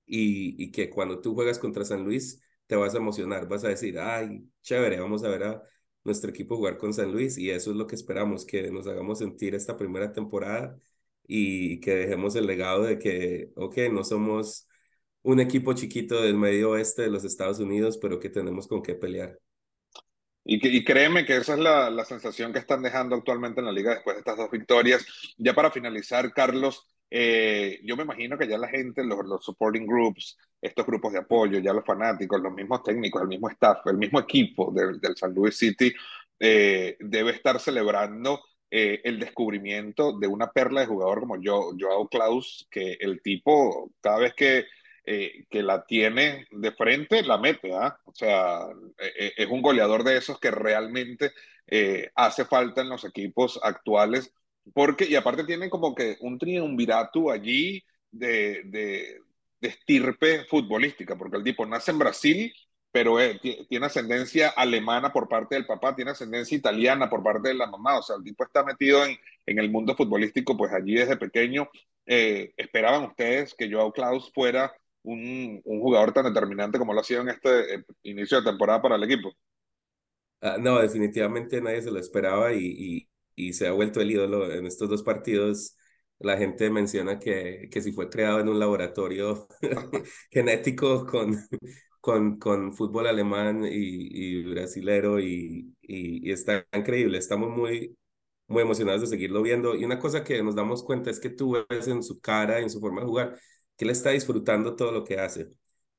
y, 0.06 0.62
y 0.64 0.72
que 0.72 0.90
cuando 0.90 1.22
tú 1.22 1.34
juegas 1.36 1.60
contra 1.60 1.86
San 1.86 2.04
Luis 2.04 2.42
te 2.68 2.76
vas 2.76 2.94
a 2.96 2.98
emocionar, 2.98 3.48
vas 3.48 3.64
a 3.66 3.70
decir, 3.70 4.00
ay, 4.00 4.50
chévere, 4.62 5.00
vamos 5.00 5.24
a 5.24 5.30
ver 5.30 5.44
a 5.44 5.64
nuestro 6.04 6.30
equipo 6.30 6.58
jugar 6.58 6.78
con 6.78 6.94
San 6.94 7.12
Luis 7.12 7.38
y 7.38 7.50
eso 7.52 7.72
es 7.72 7.78
lo 7.78 7.88
que 7.88 7.96
esperamos, 7.96 8.46
que 8.46 8.72
nos 8.72 8.88
hagamos 8.88 9.20
sentir 9.20 9.56
esta 9.56 9.78
primera 9.78 10.12
temporada 10.14 10.80
y 11.28 11.80
que 11.82 11.96
dejemos 11.96 12.36
el 12.36 12.48
legado 12.48 12.84
de 12.84 13.00
que, 13.00 13.52
ok, 13.56 13.78
no 13.92 14.04
somos 14.04 14.68
un 15.24 15.40
equipo 15.40 15.74
chiquito 15.74 16.22
del 16.22 16.38
medio 16.38 16.72
oeste 16.72 17.04
de 17.04 17.10
los 17.12 17.26
Estados 17.26 17.60
Unidos, 17.60 17.98
pero 17.98 18.20
que 18.20 18.30
tenemos 18.30 18.68
con 18.68 18.82
qué 18.82 18.96
pelear. 18.96 19.40
Y, 20.44 20.78
y 20.78 20.84
créeme 20.86 21.26
que 21.26 21.36
esa 21.38 21.54
es 21.54 21.60
la, 21.60 21.90
la 21.90 22.06
sensación 22.06 22.54
que 22.54 22.60
están 22.60 22.82
dejando 22.82 23.16
actualmente 23.16 23.60
en 23.60 23.66
la 23.66 23.72
liga 23.74 23.94
después 23.94 24.16
de 24.16 24.20
estas 24.20 24.38
dos 24.38 24.50
victorias. 24.50 25.06
Ya 25.38 25.54
para 25.54 25.72
finalizar, 25.72 26.32
Carlos, 26.34 26.88
eh, 27.10 27.80
yo 27.84 27.96
me 27.96 28.04
imagino 28.04 28.38
que 28.38 28.48
ya 28.48 28.58
la 28.58 28.68
gente, 28.68 29.04
los, 29.04 29.26
los, 29.26 29.44
supporting 29.44 29.86
groups, 29.86 30.38
estos 30.62 30.86
grupos 30.86 31.14
de 31.14 31.20
apoyo, 31.20 31.60
ya 31.60 31.74
los 31.74 31.86
fanáticos, 31.86 32.42
los 32.42 32.54
mismos 32.54 32.84
técnicos, 32.84 33.22
el 33.22 33.30
mismo 33.30 33.50
staff, 33.50 33.86
el 33.88 33.98
mismo 33.98 34.20
equipo 34.20 34.72
del, 34.72 35.00
San 35.16 35.34
Luis 35.34 35.58
City 35.58 35.94
eh, 36.40 36.98
debe 37.00 37.32
estar 37.32 37.60
celebrando 37.60 38.42
eh, 38.70 39.02
el 39.06 39.20
descubrimiento 39.20 40.18
de 40.20 40.28
una 40.28 40.52
perla 40.52 40.82
de 40.82 40.88
jugador 40.88 41.22
como 41.22 41.42
yo, 41.42 41.72
Joao 41.80 42.10
Klaus, 42.10 42.68
que 42.70 42.98
el 43.00 43.22
tipo 43.22 43.92
cada 44.02 44.20
vez 44.20 44.34
que, 44.34 44.66
eh, 45.06 45.46
que 45.50 45.64
la 45.64 45.86
tiene 45.86 46.46
de 46.52 46.72
frente 46.74 47.24
la 47.24 47.38
mete, 47.38 47.74
¿ah? 47.74 47.98
O 48.04 48.14
sea, 48.14 48.68
es 48.98 49.48
un 49.48 49.62
goleador 49.62 50.04
de 50.04 50.18
esos 50.18 50.40
que 50.40 50.52
realmente 50.52 51.32
hace 52.16 52.46
falta 52.46 52.82
en 52.82 52.90
los 52.90 53.04
equipos 53.06 53.60
actuales 53.62 54.34
porque, 54.74 55.06
y 55.06 55.16
aparte 55.16 55.44
tienen 55.44 55.70
como 55.70 55.96
que 55.96 56.18
un 56.22 56.38
triunvirato 56.38 57.32
allí 57.32 57.84
de, 58.12 58.64
de, 58.66 59.22
de 59.60 59.68
estirpe 59.68 60.46
futbolística, 60.46 61.18
porque 61.18 61.38
el 61.38 61.44
tipo 61.44 61.66
nace 61.66 61.92
en 61.92 62.00
Brasil, 62.00 62.54
pero 62.92 63.20
eh, 63.20 63.40
tiene 63.70 63.86
ascendencia 63.86 64.50
alemana 64.50 65.12
por 65.12 65.28
parte 65.28 65.56
del 65.56 65.66
papá, 65.66 65.96
tiene 65.96 66.12
ascendencia 66.12 66.58
italiana 66.58 67.10
por 67.10 67.24
parte 67.24 67.50
de 67.50 67.54
la 67.54 67.68
mamá, 67.68 68.00
o 68.00 68.02
sea, 68.02 68.16
el 68.16 68.24
tipo 68.24 68.44
está 68.44 68.64
metido 68.64 69.06
en, 69.06 69.18
en 69.46 69.60
el 69.60 69.70
mundo 69.70 69.96
futbolístico, 69.96 70.58
pues 70.58 70.74
allí 70.74 70.96
desde 70.96 71.18
pequeño. 71.18 71.70
Eh, 72.06 72.54
¿Esperaban 72.56 73.04
ustedes 73.04 73.54
que 73.54 73.72
Joao 73.72 73.92
Klaus 73.92 74.32
fuera 74.34 74.74
un, 75.04 75.62
un, 75.64 75.82
jugador 75.82 76.14
tan 76.14 76.26
determinante 76.26 76.80
como 76.80 76.94
lo 76.94 77.02
ha 77.02 77.04
sido 77.04 77.22
en 77.22 77.30
este 77.30 77.76
eh, 77.76 77.86
inicio 78.04 78.40
de 78.40 78.50
temporada 78.50 78.82
para 78.82 78.96
el 78.96 79.04
equipo? 79.04 79.34
Uh, 80.42 80.60
no, 80.60 80.80
definitivamente 80.80 81.62
nadie 81.62 81.82
se 81.82 81.92
lo 81.92 82.00
esperaba 82.00 82.54
y, 82.54 83.10
y, 83.38 83.54
se 83.54 83.68
ha 83.68 83.72
vuelto 83.72 84.02
el 84.02 84.12
ídolo 84.12 84.52
en 84.52 84.66
estos 84.66 84.90
dos 84.90 85.04
partidos. 85.04 85.78
La 86.20 86.38
gente 86.38 86.70
menciona 86.72 87.20
que, 87.20 87.70
que 87.72 87.82
si 87.82 87.92
fue 87.94 88.10
creado 88.10 88.40
en 88.40 88.50
un 88.50 88.60
laboratorio 88.60 89.48
genético 90.32 91.06
con, 91.06 91.38
con, 92.02 92.40
con 92.40 92.74
fútbol 92.74 93.08
alemán 93.08 93.64
y, 93.66 93.70
y 93.72 94.44
brasilero 94.44 95.20
y, 95.20 95.76
y, 95.82 96.28
y, 96.30 96.32
está 96.32 96.66
increíble. 96.74 97.18
Estamos 97.18 97.50
muy, 97.56 97.98
muy 98.48 98.64
emocionados 98.64 99.02
de 99.02 99.08
seguirlo 99.08 99.42
viendo. 99.42 99.76
Y 99.76 99.86
una 99.86 100.00
cosa 100.00 100.24
que 100.24 100.42
nos 100.44 100.56
damos 100.56 100.84
cuenta 100.84 101.10
es 101.12 101.20
que 101.20 101.30
tú 101.30 101.58
ves 101.70 101.88
en 101.88 102.04
su 102.04 102.20
cara, 102.20 102.60
en 102.60 102.70
su 102.70 102.80
forma 102.80 103.02
de 103.02 103.08
jugar, 103.08 103.40
que 103.76 103.86
él 103.86 103.92
está 103.92 104.12
disfrutando 104.12 104.76
todo 104.76 104.92
lo 104.92 105.04
que 105.04 105.20
hace. 105.20 105.50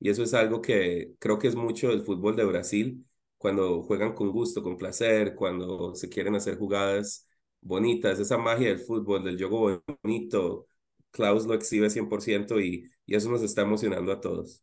Y 0.00 0.10
eso 0.10 0.22
es 0.22 0.34
algo 0.34 0.60
que 0.62 1.14
creo 1.18 1.38
que 1.38 1.48
es 1.48 1.56
mucho 1.56 1.88
del 1.88 2.02
fútbol 2.02 2.36
de 2.36 2.44
Brasil, 2.44 3.04
cuando 3.36 3.82
juegan 3.82 4.14
con 4.14 4.30
gusto, 4.32 4.62
con 4.62 4.76
placer, 4.76 5.34
cuando 5.34 5.94
se 5.94 6.08
quieren 6.08 6.34
hacer 6.34 6.58
jugadas 6.58 7.27
bonitas, 7.60 8.18
esa 8.18 8.38
magia 8.38 8.68
del 8.68 8.80
fútbol, 8.80 9.24
del 9.24 9.38
juego 9.38 9.82
bonito. 10.02 10.66
Klaus 11.10 11.46
lo 11.46 11.54
exhibe 11.54 11.90
100% 11.90 12.60
y, 12.60 12.84
y 13.06 13.14
eso 13.16 13.30
nos 13.30 13.42
está 13.42 13.62
emocionando 13.62 14.12
a 14.12 14.20
todos. 14.20 14.62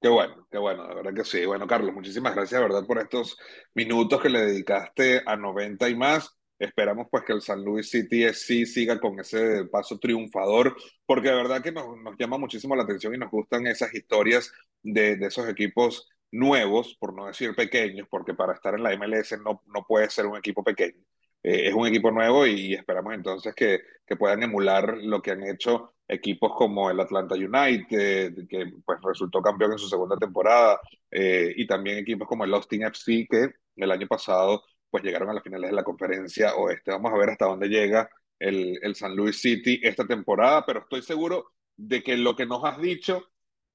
Qué 0.00 0.08
bueno, 0.08 0.46
qué 0.50 0.58
bueno, 0.58 0.86
la 0.86 0.94
verdad 0.94 1.14
que 1.14 1.24
sí. 1.24 1.46
Bueno, 1.46 1.66
Carlos, 1.66 1.94
muchísimas 1.94 2.34
gracias, 2.34 2.60
verdad, 2.60 2.84
por 2.86 2.98
estos 2.98 3.38
minutos 3.74 4.20
que 4.20 4.28
le 4.28 4.40
dedicaste 4.40 5.22
a 5.24 5.36
90 5.36 5.88
y 5.88 5.96
más. 5.96 6.30
Esperamos 6.58 7.06
pues 7.10 7.24
que 7.24 7.32
el 7.32 7.40
San 7.40 7.64
Luis 7.64 7.88
City 7.90 8.32
sí 8.34 8.66
siga 8.66 9.00
con 9.00 9.18
ese 9.18 9.64
paso 9.66 9.98
triunfador, 9.98 10.76
porque 11.06 11.28
de 11.30 11.34
verdad 11.36 11.62
que 11.62 11.72
nos, 11.72 11.86
nos 12.02 12.16
llama 12.18 12.38
muchísimo 12.38 12.76
la 12.76 12.82
atención 12.84 13.14
y 13.14 13.18
nos 13.18 13.30
gustan 13.30 13.66
esas 13.66 13.94
historias 13.94 14.52
de, 14.82 15.16
de 15.16 15.26
esos 15.26 15.48
equipos 15.48 16.08
nuevos, 16.30 16.96
por 17.00 17.14
no 17.14 17.26
decir 17.26 17.54
pequeños, 17.54 18.06
porque 18.10 18.34
para 18.34 18.52
estar 18.52 18.74
en 18.74 18.82
la 18.82 18.92
MLS 18.92 19.38
no, 19.42 19.62
no 19.66 19.84
puede 19.88 20.10
ser 20.10 20.26
un 20.26 20.36
equipo 20.36 20.62
pequeño 20.62 21.02
eh, 21.44 21.68
es 21.68 21.74
un 21.74 21.86
equipo 21.86 22.10
nuevo 22.10 22.46
y 22.46 22.74
esperamos 22.74 23.12
entonces 23.14 23.54
que, 23.54 23.80
que, 24.06 24.16
puedan 24.16 24.42
emular 24.42 24.96
lo 24.96 25.20
que 25.20 25.32
han 25.32 25.44
hecho 25.44 25.94
equipos 26.08 26.52
como 26.56 26.90
el 26.90 26.98
Atlanta 26.98 27.34
United, 27.34 28.48
que 28.48 28.72
pues 28.84 28.98
resultó 29.02 29.42
campeón 29.42 29.72
en 29.72 29.78
su 29.78 29.88
segunda 29.88 30.16
temporada, 30.16 30.80
eh, 31.10 31.52
y 31.54 31.66
también 31.66 31.98
equipos 31.98 32.26
como 32.26 32.44
el 32.44 32.54
Austin 32.54 32.84
FC, 32.84 33.26
que 33.28 33.50
el 33.76 33.90
año 33.90 34.06
pasado 34.06 34.62
pues 34.90 35.04
llegaron 35.04 35.28
a 35.30 35.34
las 35.34 35.42
finales 35.42 35.70
de 35.70 35.76
la 35.76 35.84
conferencia 35.84 36.54
oeste. 36.54 36.92
Vamos 36.92 37.12
a 37.12 37.18
ver 37.18 37.30
hasta 37.30 37.46
dónde 37.46 37.68
llega 37.68 38.08
el, 38.38 38.78
el 38.82 38.94
San 38.94 39.14
Luis 39.14 39.40
City 39.40 39.80
esta 39.82 40.06
temporada, 40.06 40.64
pero 40.64 40.80
estoy 40.80 41.02
seguro 41.02 41.52
de 41.76 42.02
que 42.02 42.16
lo 42.16 42.36
que 42.36 42.46
nos 42.46 42.64
has 42.64 42.80
dicho 42.80 43.22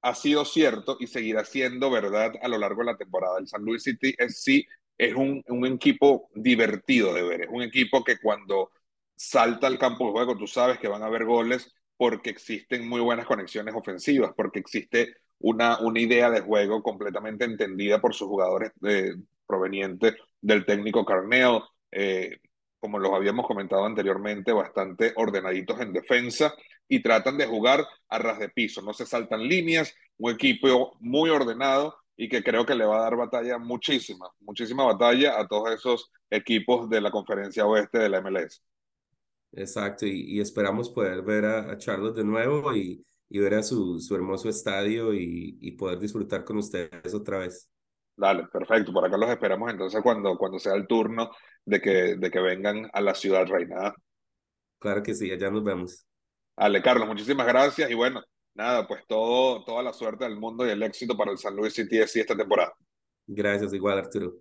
ha 0.02 0.14
sido 0.14 0.44
cierto 0.44 0.96
y 0.98 1.06
seguirá 1.06 1.44
siendo 1.44 1.90
verdad 1.90 2.32
a 2.42 2.48
lo 2.48 2.58
largo 2.58 2.80
de 2.80 2.86
la 2.86 2.96
temporada. 2.96 3.38
El 3.38 3.46
San 3.46 3.62
Luis 3.62 3.82
City 3.82 4.14
es 4.18 4.42
sí 4.42 4.66
es 5.00 5.14
un, 5.14 5.42
un, 5.48 5.64
equipo 5.66 6.28
divertido 6.34 7.14
de 7.14 7.22
ver, 7.22 7.42
es 7.42 7.48
un 7.50 7.62
equipo 7.62 8.04
que 8.04 8.18
cuando 8.18 8.70
salta 9.16 9.66
al 9.66 9.78
campo 9.78 10.06
de 10.06 10.12
juego 10.12 10.36
tú 10.36 10.46
sabes 10.46 10.78
que 10.78 10.88
van 10.88 11.02
a 11.02 11.06
haber 11.06 11.24
goles 11.24 11.74
porque 11.96 12.28
existen 12.28 12.86
muy 12.86 13.00
buenas 13.00 13.24
conexiones 13.26 13.74
ofensivas, 13.74 14.32
porque 14.36 14.58
existe 14.58 15.14
una, 15.38 15.78
una 15.80 16.00
idea 16.00 16.28
de 16.30 16.42
juego 16.42 16.82
completamente 16.82 17.46
entendida 17.46 17.98
por 17.98 18.14
sus 18.14 18.28
jugadores 18.28 18.72
eh, 18.86 19.14
provenientes 19.46 20.16
del 20.40 20.66
técnico 20.66 21.06
Carneo, 21.06 21.66
eh, 21.90 22.38
como 22.78 22.98
los 22.98 23.12
habíamos 23.12 23.46
comentado 23.46 23.86
anteriormente, 23.86 24.52
bastante 24.52 25.14
ordenaditos 25.16 25.80
en 25.80 25.94
defensa 25.94 26.54
y 26.88 27.00
tratan 27.00 27.38
de 27.38 27.46
jugar 27.46 27.86
a 28.08 28.18
ras 28.18 28.38
de 28.38 28.50
piso, 28.50 28.82
no 28.82 28.92
se 28.92 29.06
saltan 29.06 29.48
líneas, 29.48 29.94
un 30.18 30.32
equipo 30.32 30.98
muy 31.00 31.30
ordenado 31.30 31.99
y 32.20 32.28
que 32.28 32.42
creo 32.42 32.66
que 32.66 32.74
le 32.74 32.84
va 32.84 32.98
a 32.98 33.02
dar 33.04 33.16
batalla 33.16 33.56
muchísima, 33.56 34.28
muchísima 34.40 34.84
batalla 34.84 35.40
a 35.40 35.48
todos 35.48 35.70
esos 35.70 36.12
equipos 36.28 36.86
de 36.90 37.00
la 37.00 37.10
conferencia 37.10 37.64
oeste 37.64 37.98
de 37.98 38.10
la 38.10 38.20
MLS. 38.20 38.62
Exacto, 39.52 40.04
y, 40.04 40.36
y 40.36 40.40
esperamos 40.40 40.90
poder 40.90 41.22
ver 41.22 41.46
a, 41.46 41.72
a, 41.72 41.76
de 41.76 42.22
nuevo 42.22 42.76
y, 42.76 43.02
y 43.30 43.38
ver 43.38 43.54
a 43.54 43.62
su, 43.62 43.98
su 44.00 44.14
hermoso 44.14 44.50
estadio 44.50 45.14
y, 45.14 45.56
y, 45.62 45.72
poder 45.72 45.98
disfrutar 45.98 46.44
con 46.44 46.58
ustedes 46.58 47.14
otra 47.14 47.38
vez. 47.38 47.70
Dale, 48.14 48.48
perfecto, 48.52 48.92
por 48.92 49.06
acá 49.06 49.16
los 49.16 49.30
esperamos 49.30 49.70
entonces 49.70 50.02
cuando, 50.02 50.36
cuando 50.36 50.58
sea 50.58 50.74
el 50.74 50.86
turno 50.86 51.30
de 51.64 51.80
que, 51.80 52.16
de 52.16 52.30
que 52.30 52.40
vengan 52.40 52.90
a 52.92 53.00
la 53.00 53.14
ciudad 53.14 53.46
reinada. 53.46 53.94
Claro 54.78 55.02
que 55.02 55.14
sí, 55.14 55.32
allá 55.32 55.50
nos 55.50 55.64
vemos. 55.64 56.06
Dale, 56.54 56.82
Carlos, 56.82 57.08
muchísimas 57.08 57.46
gracias 57.46 57.90
y 57.90 57.94
bueno, 57.94 58.22
nada, 58.54 58.86
pues 58.86 59.06
todo, 59.06 59.64
toda 59.64 59.82
la 59.82 59.92
suerte 59.92 60.24
del 60.24 60.38
mundo 60.38 60.66
y 60.66 60.70
el 60.70 60.82
éxito 60.82 61.16
para 61.16 61.32
el 61.32 61.38
San 61.38 61.56
Luis 61.56 61.74
City 61.74 61.98
FC 61.98 62.20
esta 62.20 62.36
temporada. 62.36 62.74
Gracias, 63.26 63.72
igual 63.72 63.98
Arturo. 63.98 64.34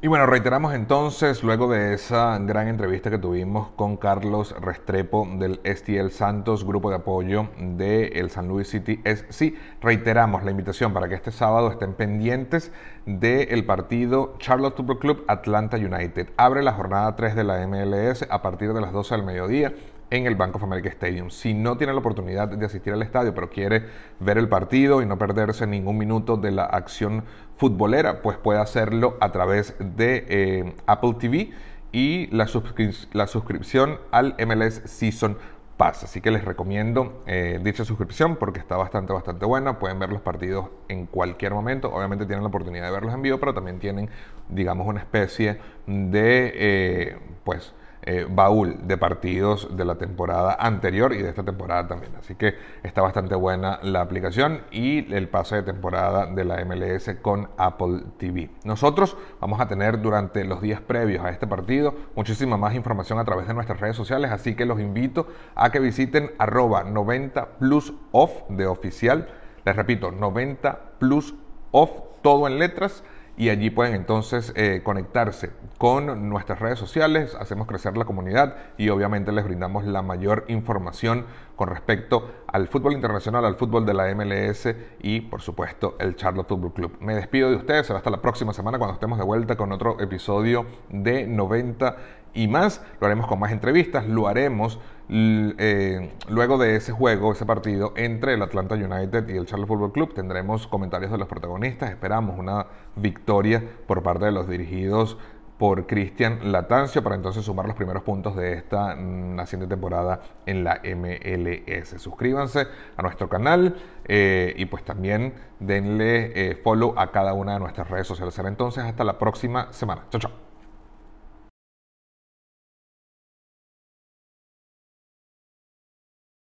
Y 0.00 0.06
bueno, 0.06 0.26
reiteramos 0.26 0.74
entonces, 0.74 1.42
luego 1.42 1.68
de 1.68 1.92
esa 1.92 2.38
gran 2.38 2.68
entrevista 2.68 3.10
que 3.10 3.18
tuvimos 3.18 3.70
con 3.70 3.96
Carlos 3.96 4.54
Restrepo 4.60 5.26
del 5.40 5.60
STL 5.64 6.10
Santos, 6.10 6.64
grupo 6.64 6.90
de 6.90 6.96
apoyo 6.96 7.48
del 7.58 8.16
el 8.16 8.30
San 8.30 8.46
Luis 8.46 8.68
City, 8.68 9.00
es 9.02 9.24
sí, 9.28 9.58
reiteramos 9.80 10.44
la 10.44 10.52
invitación 10.52 10.94
para 10.94 11.08
que 11.08 11.16
este 11.16 11.32
sábado 11.32 11.72
estén 11.72 11.94
pendientes 11.94 12.70
del 13.06 13.66
partido 13.66 14.36
Charlotte 14.38 14.76
Football 14.76 14.98
Club 15.00 15.24
Atlanta 15.26 15.76
United. 15.76 16.28
Abre 16.36 16.62
la 16.62 16.74
jornada 16.74 17.16
3 17.16 17.34
de 17.34 17.42
la 17.42 17.66
MLS 17.66 18.24
a 18.30 18.40
partir 18.40 18.72
de 18.72 18.80
las 18.80 18.92
12 18.92 19.16
del 19.16 19.24
mediodía 19.24 19.74
en 20.10 20.26
el 20.26 20.34
Bank 20.34 20.56
of 20.56 20.62
America 20.62 20.88
Stadium. 20.88 21.30
Si 21.30 21.54
no 21.54 21.76
tiene 21.76 21.92
la 21.92 21.98
oportunidad 21.98 22.48
de 22.48 22.66
asistir 22.66 22.92
al 22.92 23.02
estadio, 23.02 23.34
pero 23.34 23.50
quiere 23.50 23.84
ver 24.20 24.38
el 24.38 24.48
partido 24.48 25.02
y 25.02 25.06
no 25.06 25.18
perderse 25.18 25.66
ningún 25.66 25.98
minuto 25.98 26.36
de 26.36 26.50
la 26.50 26.64
acción 26.64 27.24
futbolera, 27.56 28.22
pues 28.22 28.38
puede 28.38 28.60
hacerlo 28.60 29.16
a 29.20 29.32
través 29.32 29.74
de 29.78 30.24
eh, 30.28 30.74
Apple 30.86 31.16
TV 31.18 31.50
y 31.92 32.28
la, 32.28 32.46
suscripción 32.46 33.98
al 34.10 34.34
MLS 34.46 34.82
Season 34.84 35.36
Pass. 35.76 36.04
Así 36.04 36.20
que 36.20 36.30
les 36.30 36.44
recomiendo 36.44 37.22
eh, 37.26 37.60
dicha 37.62 37.84
suscripción 37.84 38.36
porque 38.36 38.60
está 38.60 38.76
bastante, 38.76 39.12
bastante 39.12 39.46
buena. 39.46 39.78
Pueden 39.78 39.98
ver 39.98 40.10
los 40.10 40.20
partidos 40.20 40.66
en 40.88 41.06
cualquier 41.06 41.54
momento. 41.54 41.92
Obviamente 41.92 42.26
tienen 42.26 42.42
la 42.42 42.48
oportunidad 42.48 42.86
de 42.86 42.92
verlos 42.92 43.14
en 43.14 43.22
vivo, 43.22 43.38
pero 43.38 43.54
también 43.54 43.78
tienen, 43.78 44.10
digamos, 44.48 44.86
una 44.86 45.00
especie 45.00 45.58
de, 45.86 46.52
eh, 46.54 47.18
pues, 47.44 47.74
eh, 48.10 48.26
baúl 48.26 48.88
de 48.88 48.96
partidos 48.96 49.76
de 49.76 49.84
la 49.84 49.96
temporada 49.96 50.56
anterior 50.58 51.12
y 51.12 51.18
de 51.20 51.28
esta 51.28 51.42
temporada 51.42 51.88
también. 51.88 52.16
Así 52.18 52.36
que 52.36 52.54
está 52.82 53.02
bastante 53.02 53.34
buena 53.34 53.80
la 53.82 54.00
aplicación 54.00 54.62
y 54.70 55.12
el 55.12 55.28
pase 55.28 55.56
de 55.56 55.62
temporada 55.62 56.24
de 56.24 56.42
la 56.46 56.64
MLS 56.64 57.16
con 57.20 57.50
Apple 57.58 58.04
TV. 58.16 58.48
Nosotros 58.64 59.14
vamos 59.40 59.60
a 59.60 59.68
tener 59.68 60.00
durante 60.00 60.46
los 60.46 60.62
días 60.62 60.80
previos 60.80 61.22
a 61.22 61.28
este 61.28 61.46
partido 61.46 61.94
muchísima 62.16 62.56
más 62.56 62.74
información 62.74 63.18
a 63.18 63.26
través 63.26 63.46
de 63.46 63.52
nuestras 63.52 63.78
redes 63.78 63.96
sociales, 63.96 64.30
así 64.30 64.54
que 64.54 64.64
los 64.64 64.80
invito 64.80 65.26
a 65.54 65.70
que 65.70 65.78
visiten 65.78 66.30
arroba 66.38 66.84
90 66.84 67.58
plus 67.58 67.92
off 68.12 68.32
de 68.48 68.66
oficial. 68.66 69.28
Les 69.66 69.76
repito, 69.76 70.12
90 70.12 70.92
plus 70.98 71.34
off, 71.72 71.90
todo 72.22 72.46
en 72.46 72.58
letras 72.58 73.04
y 73.38 73.50
allí 73.50 73.70
pueden 73.70 73.94
entonces 73.94 74.52
eh, 74.56 74.82
conectarse 74.82 75.50
con 75.78 76.28
nuestras 76.28 76.58
redes 76.58 76.76
sociales, 76.76 77.36
hacemos 77.36 77.68
crecer 77.68 77.96
la 77.96 78.04
comunidad 78.04 78.56
y 78.76 78.88
obviamente 78.88 79.30
les 79.30 79.44
brindamos 79.44 79.84
la 79.86 80.02
mayor 80.02 80.44
información 80.48 81.24
con 81.54 81.68
respecto 81.68 82.32
al 82.48 82.66
fútbol 82.66 82.94
internacional, 82.94 83.44
al 83.44 83.54
fútbol 83.54 83.86
de 83.86 83.94
la 83.94 84.12
MLS 84.12 84.74
y 85.00 85.20
por 85.20 85.40
supuesto 85.40 85.94
el 86.00 86.16
Charlotte 86.16 86.48
Football 86.48 86.72
Club. 86.72 86.96
Me 87.00 87.14
despido 87.14 87.48
de 87.48 87.56
ustedes, 87.56 87.86
será 87.86 87.98
hasta 87.98 88.10
la 88.10 88.20
próxima 88.20 88.52
semana 88.52 88.76
cuando 88.76 88.94
estemos 88.94 89.18
de 89.18 89.24
vuelta 89.24 89.56
con 89.56 89.70
otro 89.70 90.00
episodio 90.00 90.66
de 90.88 91.24
90 91.28 91.96
y 92.34 92.48
más. 92.48 92.84
Lo 93.00 93.06
haremos 93.06 93.28
con 93.28 93.38
más 93.38 93.52
entrevistas, 93.52 94.08
lo 94.08 94.26
haremos 94.26 94.80
eh, 95.10 96.12
luego 96.28 96.58
de 96.58 96.76
ese 96.76 96.92
juego, 96.92 97.32
ese 97.32 97.46
partido 97.46 97.92
entre 97.96 98.34
el 98.34 98.42
Atlanta 98.42 98.74
United 98.74 99.28
y 99.28 99.36
el 99.36 99.46
Charlotte 99.46 99.68
Football 99.68 99.92
Club, 99.92 100.14
tendremos 100.14 100.66
comentarios 100.66 101.10
de 101.10 101.18
los 101.18 101.28
protagonistas. 101.28 101.90
Esperamos 101.90 102.38
una 102.38 102.66
victoria 102.96 103.62
por 103.86 104.02
parte 104.02 104.26
de 104.26 104.32
los 104.32 104.48
dirigidos 104.48 105.16
por 105.58 105.86
Cristian 105.86 106.52
Latancio 106.52 107.02
para 107.02 107.16
entonces 107.16 107.44
sumar 107.44 107.66
los 107.66 107.74
primeros 107.74 108.04
puntos 108.04 108.36
de 108.36 108.54
esta 108.54 108.94
naciente 108.94 109.66
temporada 109.66 110.20
en 110.46 110.62
la 110.62 110.80
MLS. 110.84 112.00
Suscríbanse 112.00 112.68
a 112.96 113.02
nuestro 113.02 113.28
canal 113.28 113.76
eh, 114.06 114.54
y 114.56 114.66
pues 114.66 114.84
también 114.84 115.34
denle 115.58 116.50
eh, 116.50 116.54
follow 116.62 116.94
a 116.96 117.10
cada 117.10 117.34
una 117.34 117.54
de 117.54 117.58
nuestras 117.58 117.90
redes 117.90 118.06
sociales. 118.06 118.38
Entonces 118.38 118.84
hasta 118.84 119.02
la 119.04 119.18
próxima 119.18 119.72
semana. 119.72 120.04
Chao, 120.10 120.20
chao. 120.20 120.47